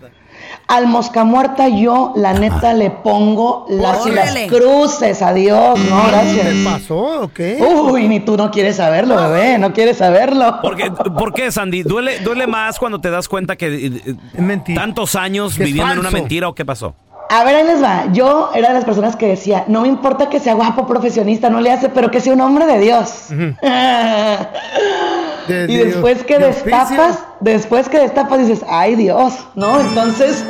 Al 0.71 0.87
mosca 0.87 1.25
muerta 1.25 1.67
yo, 1.67 2.13
la 2.15 2.33
neta, 2.33 2.73
le 2.73 2.91
pongo 2.91 3.65
las, 3.67 4.05
las 4.05 4.33
cruces. 4.47 5.21
Adiós, 5.21 5.77
no, 5.77 6.07
gracias. 6.07 6.47
¿Qué 6.47 6.63
pasó 6.63 7.23
o 7.23 7.27
qué? 7.27 7.61
Uy, 7.61 8.07
ni 8.07 8.21
tú 8.21 8.37
no 8.37 8.49
quieres 8.51 8.77
saberlo, 8.77 9.17
bebé, 9.17 9.57
no 9.57 9.73
quieres 9.73 9.97
saberlo. 9.97 10.61
¿Por 10.61 10.77
qué, 10.77 10.89
por 10.89 11.33
qué, 11.33 11.51
Sandy? 11.51 11.83
¿Duele, 11.83 12.19
¿Duele 12.19 12.47
más 12.47 12.79
cuando 12.79 13.01
te 13.01 13.11
das 13.11 13.27
cuenta 13.27 13.57
que 13.57 13.67
eh, 13.67 14.01
eh, 14.05 14.15
Es 14.33 14.41
mentira. 14.41 14.81
tantos 14.81 15.15
años 15.15 15.57
Que 15.57 15.63
es 15.63 15.67
viviendo 15.67 15.91
en 15.91 15.99
una 15.99 16.11
mentira 16.11 16.47
o 16.47 16.55
qué 16.55 16.63
pasó? 16.63 16.95
A 17.29 17.43
ver, 17.43 17.55
ahí 17.55 17.65
les 17.65 17.83
va. 17.83 18.05
Yo 18.13 18.51
era 18.53 18.69
de 18.69 18.75
las 18.75 18.85
personas 18.85 19.17
que 19.17 19.27
decía, 19.27 19.65
no 19.67 19.81
me 19.81 19.89
importa 19.89 20.29
que 20.29 20.39
sea 20.39 20.53
guapo, 20.53 20.87
profesionista, 20.87 21.49
no 21.49 21.59
le 21.59 21.71
hace, 21.71 21.89
pero 21.89 22.09
que 22.11 22.21
sea 22.21 22.33
un 22.33 22.41
hombre 22.41 22.65
de 22.65 22.79
Dios. 22.79 23.25
De- 25.47 25.65
y 25.69 25.77
de- 25.77 25.85
después 25.85 26.23
que 26.23 26.37
de 26.39 26.47
destapas, 26.47 26.89
oficio. 26.91 27.25
después 27.39 27.89
que 27.89 27.99
destapas 27.99 28.39
dices, 28.39 28.63
ay 28.67 28.95
Dios, 28.95 29.33
¿no? 29.55 29.79
Entonces, 29.79 30.43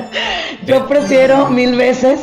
yo 0.66 0.86
prefiero 0.86 1.48
mil 1.48 1.76
veces, 1.76 2.20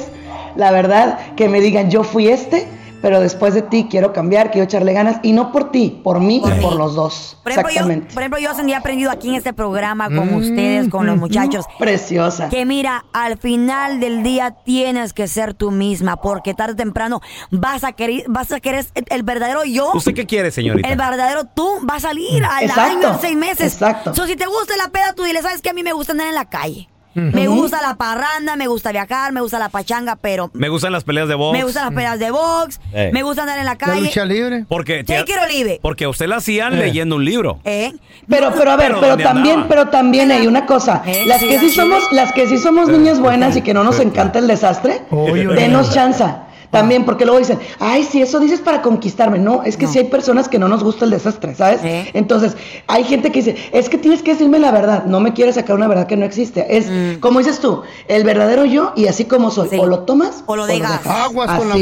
la 0.55 0.71
verdad, 0.71 1.19
que 1.35 1.49
me 1.49 1.59
digan, 1.61 1.89
yo 1.89 2.03
fui 2.03 2.27
este, 2.27 2.67
pero 3.03 3.19
después 3.19 3.53
de 3.53 3.61
ti 3.61 3.87
quiero 3.91 4.13
cambiar, 4.13 4.49
quiero 4.49 4.63
echarle 4.63 4.93
ganas, 4.93 5.17
y 5.23 5.33
no 5.33 5.51
por 5.51 5.71
ti, 5.71 5.99
por 6.03 6.21
mí 6.21 6.39
Por 6.39 6.53
y 6.53 6.55
mí. 6.55 6.61
por 6.61 6.75
los 6.77 6.95
dos. 6.95 7.37
Por 7.43 7.51
ejemplo, 7.51 7.69
yo, 7.69 7.79
Exactamente. 7.81 8.13
por 8.13 8.23
ejemplo, 8.23 8.39
yo 8.39 8.49
he 8.67 8.75
aprendido 8.75 9.11
aquí 9.11 9.27
en 9.27 9.35
este 9.35 9.51
programa 9.51 10.05
con 10.07 10.31
Mm, 10.31 10.35
ustedes, 10.37 10.89
con 10.89 11.05
los 11.05 11.17
muchachos, 11.17 11.65
Preciosa. 11.79 12.47
que 12.47 12.65
mira, 12.65 13.03
al 13.11 13.37
final 13.37 13.99
del 13.99 14.23
día 14.23 14.51
tienes 14.63 15.11
que 15.11 15.27
ser 15.27 15.53
tú 15.53 15.69
misma, 15.69 16.15
porque 16.21 16.53
tarde 16.53 16.73
o 16.73 16.75
temprano 16.77 17.19
vas 17.51 17.83
a 17.83 17.91
querer, 17.91 18.23
vas 18.29 18.53
a 18.53 18.61
querer 18.61 18.85
el 18.95 19.23
verdadero 19.23 19.65
yo. 19.65 19.91
¿Usted 19.93 20.13
qué 20.13 20.25
quiere, 20.25 20.49
señorita? 20.49 20.87
El 20.87 20.97
verdadero 20.97 21.43
tú 21.53 21.67
va 21.85 21.95
a 21.95 21.99
salir 21.99 22.41
al 22.45 22.63
Exacto, 22.63 22.81
año, 23.07 23.13
en 23.15 23.19
seis 23.19 23.35
meses. 23.35 23.73
exacto. 23.73 24.15
So, 24.15 24.25
si 24.27 24.37
te 24.37 24.45
gusta 24.45 24.77
la 24.77 24.87
peda, 24.87 25.11
tú 25.13 25.23
dile, 25.23 25.41
¿sabes 25.41 25.61
qué? 25.61 25.71
A 25.71 25.73
mí 25.73 25.83
me 25.83 25.91
gusta 25.91 26.13
andar 26.13 26.27
en 26.29 26.35
la 26.35 26.45
calle. 26.45 26.87
Me 27.15 27.47
gusta 27.47 27.81
la 27.81 27.95
parranda, 27.95 28.55
me 28.55 28.67
gusta 28.67 28.91
viajar, 28.91 29.31
me 29.33 29.41
gusta 29.41 29.59
la 29.59 29.69
pachanga, 29.69 30.15
pero 30.15 30.49
Me 30.53 30.69
gustan 30.69 30.91
las 30.91 31.03
peleas 31.03 31.27
de 31.27 31.35
box. 31.35 31.57
me 31.57 31.63
gustan 31.63 31.85
las 31.85 31.93
peleas 31.93 32.19
de 32.19 32.31
box, 32.31 32.79
Eh. 32.93 33.09
me 33.13 33.23
gusta 33.23 33.43
andar 33.43 33.59
en 33.59 33.65
la 33.65 33.71
La 33.73 33.77
calle. 33.77 34.01
lucha 34.01 34.25
libre. 34.25 34.65
Porque, 34.67 35.03
leave 35.03 35.75
it. 35.75 35.81
porque 35.81 36.05
a 36.05 36.09
usted 36.09 36.27
la 36.27 36.37
hacían 36.37 36.73
Eh. 36.73 36.77
leyendo 36.77 37.15
un 37.15 37.25
libro. 37.25 37.59
¿Eh? 37.65 37.93
Pero, 38.27 38.51
pero 38.57 38.71
a 38.71 38.75
ver, 38.75 38.87
Pero 38.87 38.99
pero, 38.99 39.09
¿dónde 39.11 39.23
también, 39.23 39.55
andaba? 39.55 39.69
pero 39.69 39.87
también 39.89 40.31
hay 40.31 40.47
una 40.47 40.65
cosa. 40.65 41.01
Eh, 41.05 41.23
las 41.27 41.41
que 41.41 41.59
sí 41.59 41.69
somos, 41.69 42.03
las 42.11 42.31
que 42.33 42.47
sí 42.47 42.57
somos 42.57 42.87
niñas 42.89 43.19
buenas 43.19 43.55
y 43.57 43.61
que 43.61 43.73
no 43.73 43.83
nos 43.83 43.99
encanta 43.99 44.39
el 44.39 44.47
desastre, 44.47 45.01
denos 45.11 45.91
chanza. 45.93 46.43
También, 46.73 47.05
porque 47.05 47.23
luego 47.23 47.39
dicen, 47.39 47.59
ay, 47.79 48.03
si 48.03 48.21
eso 48.21 48.39
dices 48.39 48.59
para 48.59 48.81
conquistarme. 48.81 49.37
No, 49.39 49.63
es 49.63 49.77
que 49.77 49.85
No. 49.85 49.91
sí 49.91 49.99
hay 49.99 50.05
personas 50.05 50.49
que 50.49 50.59
no 50.59 50.67
nos 50.67 50.83
gusta 50.83 51.05
el 51.05 51.11
desastre, 51.11 51.55
¿sabes? 51.55 51.81
Eh. 51.83 52.09
Entonces, 52.13 52.57
hay 52.87 53.03
gente 53.03 53.31
que 53.31 53.41
dice, 53.41 53.55
es 53.71 53.89
que 53.89 53.97
tienes 53.97 54.23
que 54.23 54.31
decirme 54.31 54.59
la 54.59 54.71
verdad. 54.71 55.05
No 55.05 55.19
me 55.19 55.33
quieres 55.33 55.55
sacar 55.55 55.75
una 55.75 55.87
verdad 55.87 56.07
que 56.07 56.17
no 56.17 56.25
existe. 56.25 56.77
Es, 56.77 56.87
como 57.19 57.39
dices 57.39 57.59
tú, 57.59 57.83
el 58.07 58.23
verdadero 58.23 58.65
yo 58.65 58.91
y 58.95 59.05
así 59.07 59.25
como 59.25 59.51
soy. 59.51 59.67
Mm. 59.67 59.71
Sí. 59.71 59.77
O 59.79 59.85
lo 59.85 59.99
tomas 59.99 60.43
O 60.47 60.55
lo 60.55 60.65
dejas. 60.65 61.05
Aguas 61.05 61.59
con 61.59 61.69
la. 61.69 61.75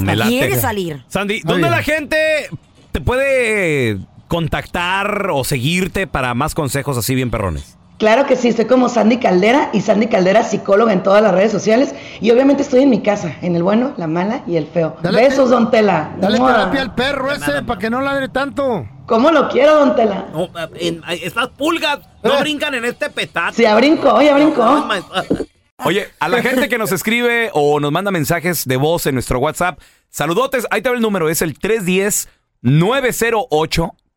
Me 0.00 0.16
quiere 0.28 0.58
salir. 0.58 1.04
Sandy, 1.08 1.40
¿dónde 1.40 1.66
Oye. 1.66 1.76
la 1.76 1.82
gente 1.82 2.16
te 2.92 3.00
puede 3.00 3.98
contactar 4.28 5.30
o 5.32 5.42
seguirte 5.44 6.06
para 6.06 6.34
más 6.34 6.54
consejos 6.54 6.96
así 6.96 7.14
bien 7.16 7.30
perrones? 7.30 7.76
Claro 8.00 8.24
que 8.26 8.34
sí, 8.34 8.48
estoy 8.48 8.64
como 8.64 8.88
Sandy 8.88 9.18
Caldera 9.18 9.68
y 9.74 9.82
Sandy 9.82 10.06
Caldera 10.06 10.42
psicóloga 10.42 10.90
en 10.94 11.02
todas 11.02 11.22
las 11.22 11.32
redes 11.32 11.52
sociales 11.52 11.94
y 12.22 12.30
obviamente 12.30 12.62
estoy 12.62 12.82
en 12.84 12.88
mi 12.90 13.02
casa, 13.02 13.36
en 13.42 13.54
el 13.54 13.62
bueno, 13.62 13.92
la 13.98 14.06
mala 14.06 14.42
y 14.46 14.56
el 14.56 14.66
feo. 14.66 14.96
Dale 15.02 15.20
Besos, 15.20 15.50
te- 15.50 15.54
don 15.54 15.70
Tela. 15.70 16.10
Dale 16.18 16.38
¡Mua! 16.38 16.50
terapia 16.54 16.80
al 16.80 16.94
perro 16.94 17.30
ese 17.30 17.62
para 17.62 17.78
que 17.78 17.90
no 17.90 18.00
ladre 18.00 18.30
tanto. 18.30 18.88
¿Cómo 19.04 19.30
lo 19.30 19.50
quiero, 19.50 19.76
don 19.76 19.94
Tela? 19.94 20.24
No, 20.32 20.48
en- 20.76 21.02
estas 21.10 21.48
pulgas 21.50 21.98
no 22.22 22.38
Eh. 22.38 22.40
brincan 22.40 22.74
en 22.74 22.86
este 22.86 23.10
petate. 23.10 23.56
Sí, 23.56 23.62
ya 23.64 23.76
brincó, 23.76 24.22
ya 24.22 24.34
brincó. 24.34 24.86
My- 24.88 25.36
Oye, 25.84 26.08
a 26.20 26.28
la 26.30 26.40
gente 26.42 26.70
que 26.70 26.78
nos 26.78 26.92
escribe 26.92 27.50
o 27.52 27.80
nos 27.80 27.92
manda 27.92 28.10
mensajes 28.10 28.64
de 28.66 28.76
voz 28.78 29.04
en 29.06 29.14
nuestro 29.14 29.38
WhatsApp, 29.40 29.78
saludotes, 30.08 30.66
ahí 30.70 30.80
te 30.80 30.88
va 30.88 30.94
el 30.96 31.02
número, 31.02 31.28
es 31.28 31.42
el 31.42 31.58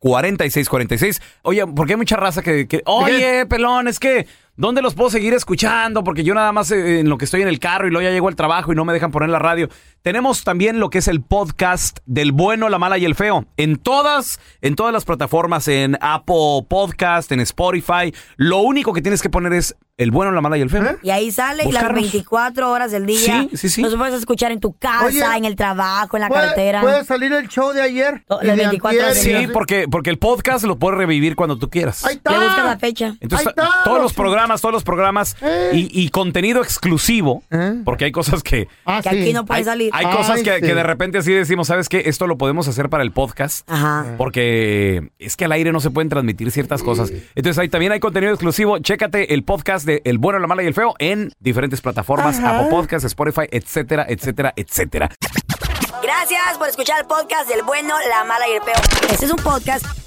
310-908-4646. 0.03 1.21
Oye, 1.43 1.65
porque 1.67 1.93
hay 1.93 1.97
mucha 1.97 2.15
raza 2.15 2.41
que, 2.41 2.67
que- 2.67 2.81
oye, 2.85 3.45
pelón, 3.45 3.87
es 3.87 3.99
que, 3.99 4.27
¿dónde 4.55 4.81
los 4.81 4.93
puedo 4.95 5.09
seguir 5.09 5.33
escuchando? 5.33 6.03
Porque 6.03 6.23
yo 6.23 6.33
nada 6.33 6.51
más 6.51 6.71
eh, 6.71 6.99
en 6.99 7.09
lo 7.09 7.17
que 7.17 7.25
estoy 7.25 7.41
en 7.41 7.47
el 7.47 7.59
carro 7.59 7.87
y 7.87 7.91
luego 7.91 8.03
ya 8.07 8.11
llego 8.13 8.27
al 8.27 8.35
trabajo 8.35 8.71
y 8.71 8.75
no 8.75 8.85
me 8.85 8.93
dejan 8.93 9.11
poner 9.11 9.29
la 9.29 9.39
radio. 9.39 9.69
Tenemos 10.01 10.43
también 10.43 10.79
lo 10.79 10.89
que 10.89 10.97
es 10.99 11.07
el 11.07 11.21
podcast 11.21 11.99
del 12.05 12.31
bueno, 12.31 12.69
la 12.69 12.79
mala 12.79 12.97
y 12.97 13.05
el 13.05 13.15
feo. 13.15 13.45
En 13.57 13.77
todas, 13.77 14.39
en 14.61 14.75
todas 14.75 14.93
las 14.93 15.05
plataformas, 15.05 15.67
en 15.67 15.97
Apple 16.01 16.65
Podcast, 16.69 17.31
en 17.31 17.39
Spotify. 17.39 18.13
Lo 18.35 18.59
único 18.59 18.93
que 18.93 19.01
tienes 19.01 19.21
que 19.21 19.29
poner 19.29 19.53
es 19.53 19.75
el 19.97 20.09
bueno, 20.11 20.31
la 20.31 20.41
mala 20.41 20.57
y 20.57 20.61
el 20.61 20.69
feo. 20.71 20.97
Y 21.03 21.11
ahí 21.11 21.31
sale 21.31 21.63
y 21.63 21.71
las 21.71 21.83
Buscarnos. 21.83 22.01
24 22.01 22.71
horas 22.71 22.91
del 22.91 23.05
día. 23.05 23.47
Sí, 23.51 23.57
sí, 23.57 23.69
sí. 23.69 23.81
Los 23.83 23.95
puedes 23.95 24.15
escuchar 24.15 24.51
en 24.51 24.59
tu 24.59 24.73
casa, 24.73 25.05
Oye, 25.05 25.23
en 25.37 25.45
el 25.45 25.55
trabajo, 25.55 26.17
en 26.17 26.21
la 26.21 26.27
¿Puede, 26.29 26.41
carretera. 26.41 26.81
puede 26.81 27.03
salir 27.05 27.31
el 27.31 27.47
show 27.47 27.71
de 27.73 27.81
ayer? 27.81 28.23
Las 28.27 28.41
de 28.41 28.55
24 28.55 28.99
horas 28.99 29.17
antier, 29.17 29.23
Sí, 29.35 29.41
y 29.41 29.43
así? 29.45 29.53
porque, 29.53 29.85
porque 29.89 30.09
el 30.09 30.17
podcast 30.17 30.65
lo 30.65 30.77
puedes 30.77 30.97
revivir 30.97 31.35
cuando 31.35 31.57
tú 31.59 31.69
quieras. 31.69 32.03
Ahí 32.05 32.15
está. 32.15 32.31
Le 32.31 32.45
buscas 32.45 32.65
la 32.65 32.77
fecha. 32.79 33.15
Entonces, 33.21 33.47
Ahí 33.47 33.53
está. 33.55 33.69
todos 33.83 34.01
los 34.01 34.13
programas, 34.13 34.61
todos 34.61 34.73
los 34.73 34.83
programas 34.83 35.35
Eh. 35.41 35.71
y, 35.73 36.01
y 36.03 36.09
contenido 36.09 36.61
exclusivo, 36.63 37.43
porque 37.85 38.05
hay 38.05 38.11
cosas 38.11 38.41
que... 38.41 38.67
Ah, 38.85 38.99
Que 39.03 39.09
sí. 39.11 39.21
aquí 39.21 39.33
no 39.33 39.45
puede 39.45 39.59
Hay, 39.59 39.63
salir. 39.65 39.89
hay 39.93 40.05
cosas 40.05 40.37
Ay, 40.37 40.43
que, 40.43 40.55
sí. 40.55 40.61
que 40.61 40.73
de 40.75 40.83
repente 40.83 41.19
así 41.19 41.31
decimos, 41.33 41.67
¿sabes 41.67 41.87
qué? 41.87 42.03
Esto 42.07 42.25
lo 42.25 42.37
podemos 42.37 42.67
hacer 42.67 42.89
para 42.89 43.03
el 43.03 43.11
podcast. 43.11 43.69
Ajá. 43.69 44.15
Porque 44.17 45.11
es 45.19 45.35
que 45.37 45.45
al 45.45 45.51
aire 45.51 45.71
no 45.71 45.79
se 45.79 45.91
pueden 45.91 46.09
transmitir 46.09 46.49
ciertas 46.51 46.81
cosas. 46.81 47.11
Entonces 47.35 47.59
ahí 47.59 47.69
también 47.69 47.91
hay 47.91 47.99
contenido 47.99 48.33
exclusivo. 48.33 48.79
Chécate 48.79 49.33
el 49.35 49.43
podcast 49.43 49.85
de 49.85 49.92
El 50.03 50.17
Bueno, 50.17 50.39
la 50.39 50.47
Mala 50.47 50.63
y 50.63 50.67
el 50.67 50.73
Feo 50.73 50.95
en 50.99 51.31
diferentes 51.39 51.81
plataformas, 51.81 52.39
Ajá. 52.39 52.57
Apple 52.57 52.69
Podcasts, 52.69 53.05
Spotify, 53.05 53.47
etcétera, 53.51 54.05
etcétera, 54.07 54.53
etcétera. 54.55 55.09
Gracias 56.01 56.57
por 56.57 56.67
escuchar 56.67 56.99
el 56.99 57.07
podcast 57.07 57.47
del 57.49 57.63
bueno, 57.63 57.95
la 58.09 58.23
mala 58.23 58.47
y 58.47 58.53
el 58.53 58.61
peor. 58.61 58.77
Este 59.09 59.25
es 59.25 59.31
un 59.31 59.37
podcast 59.37 59.85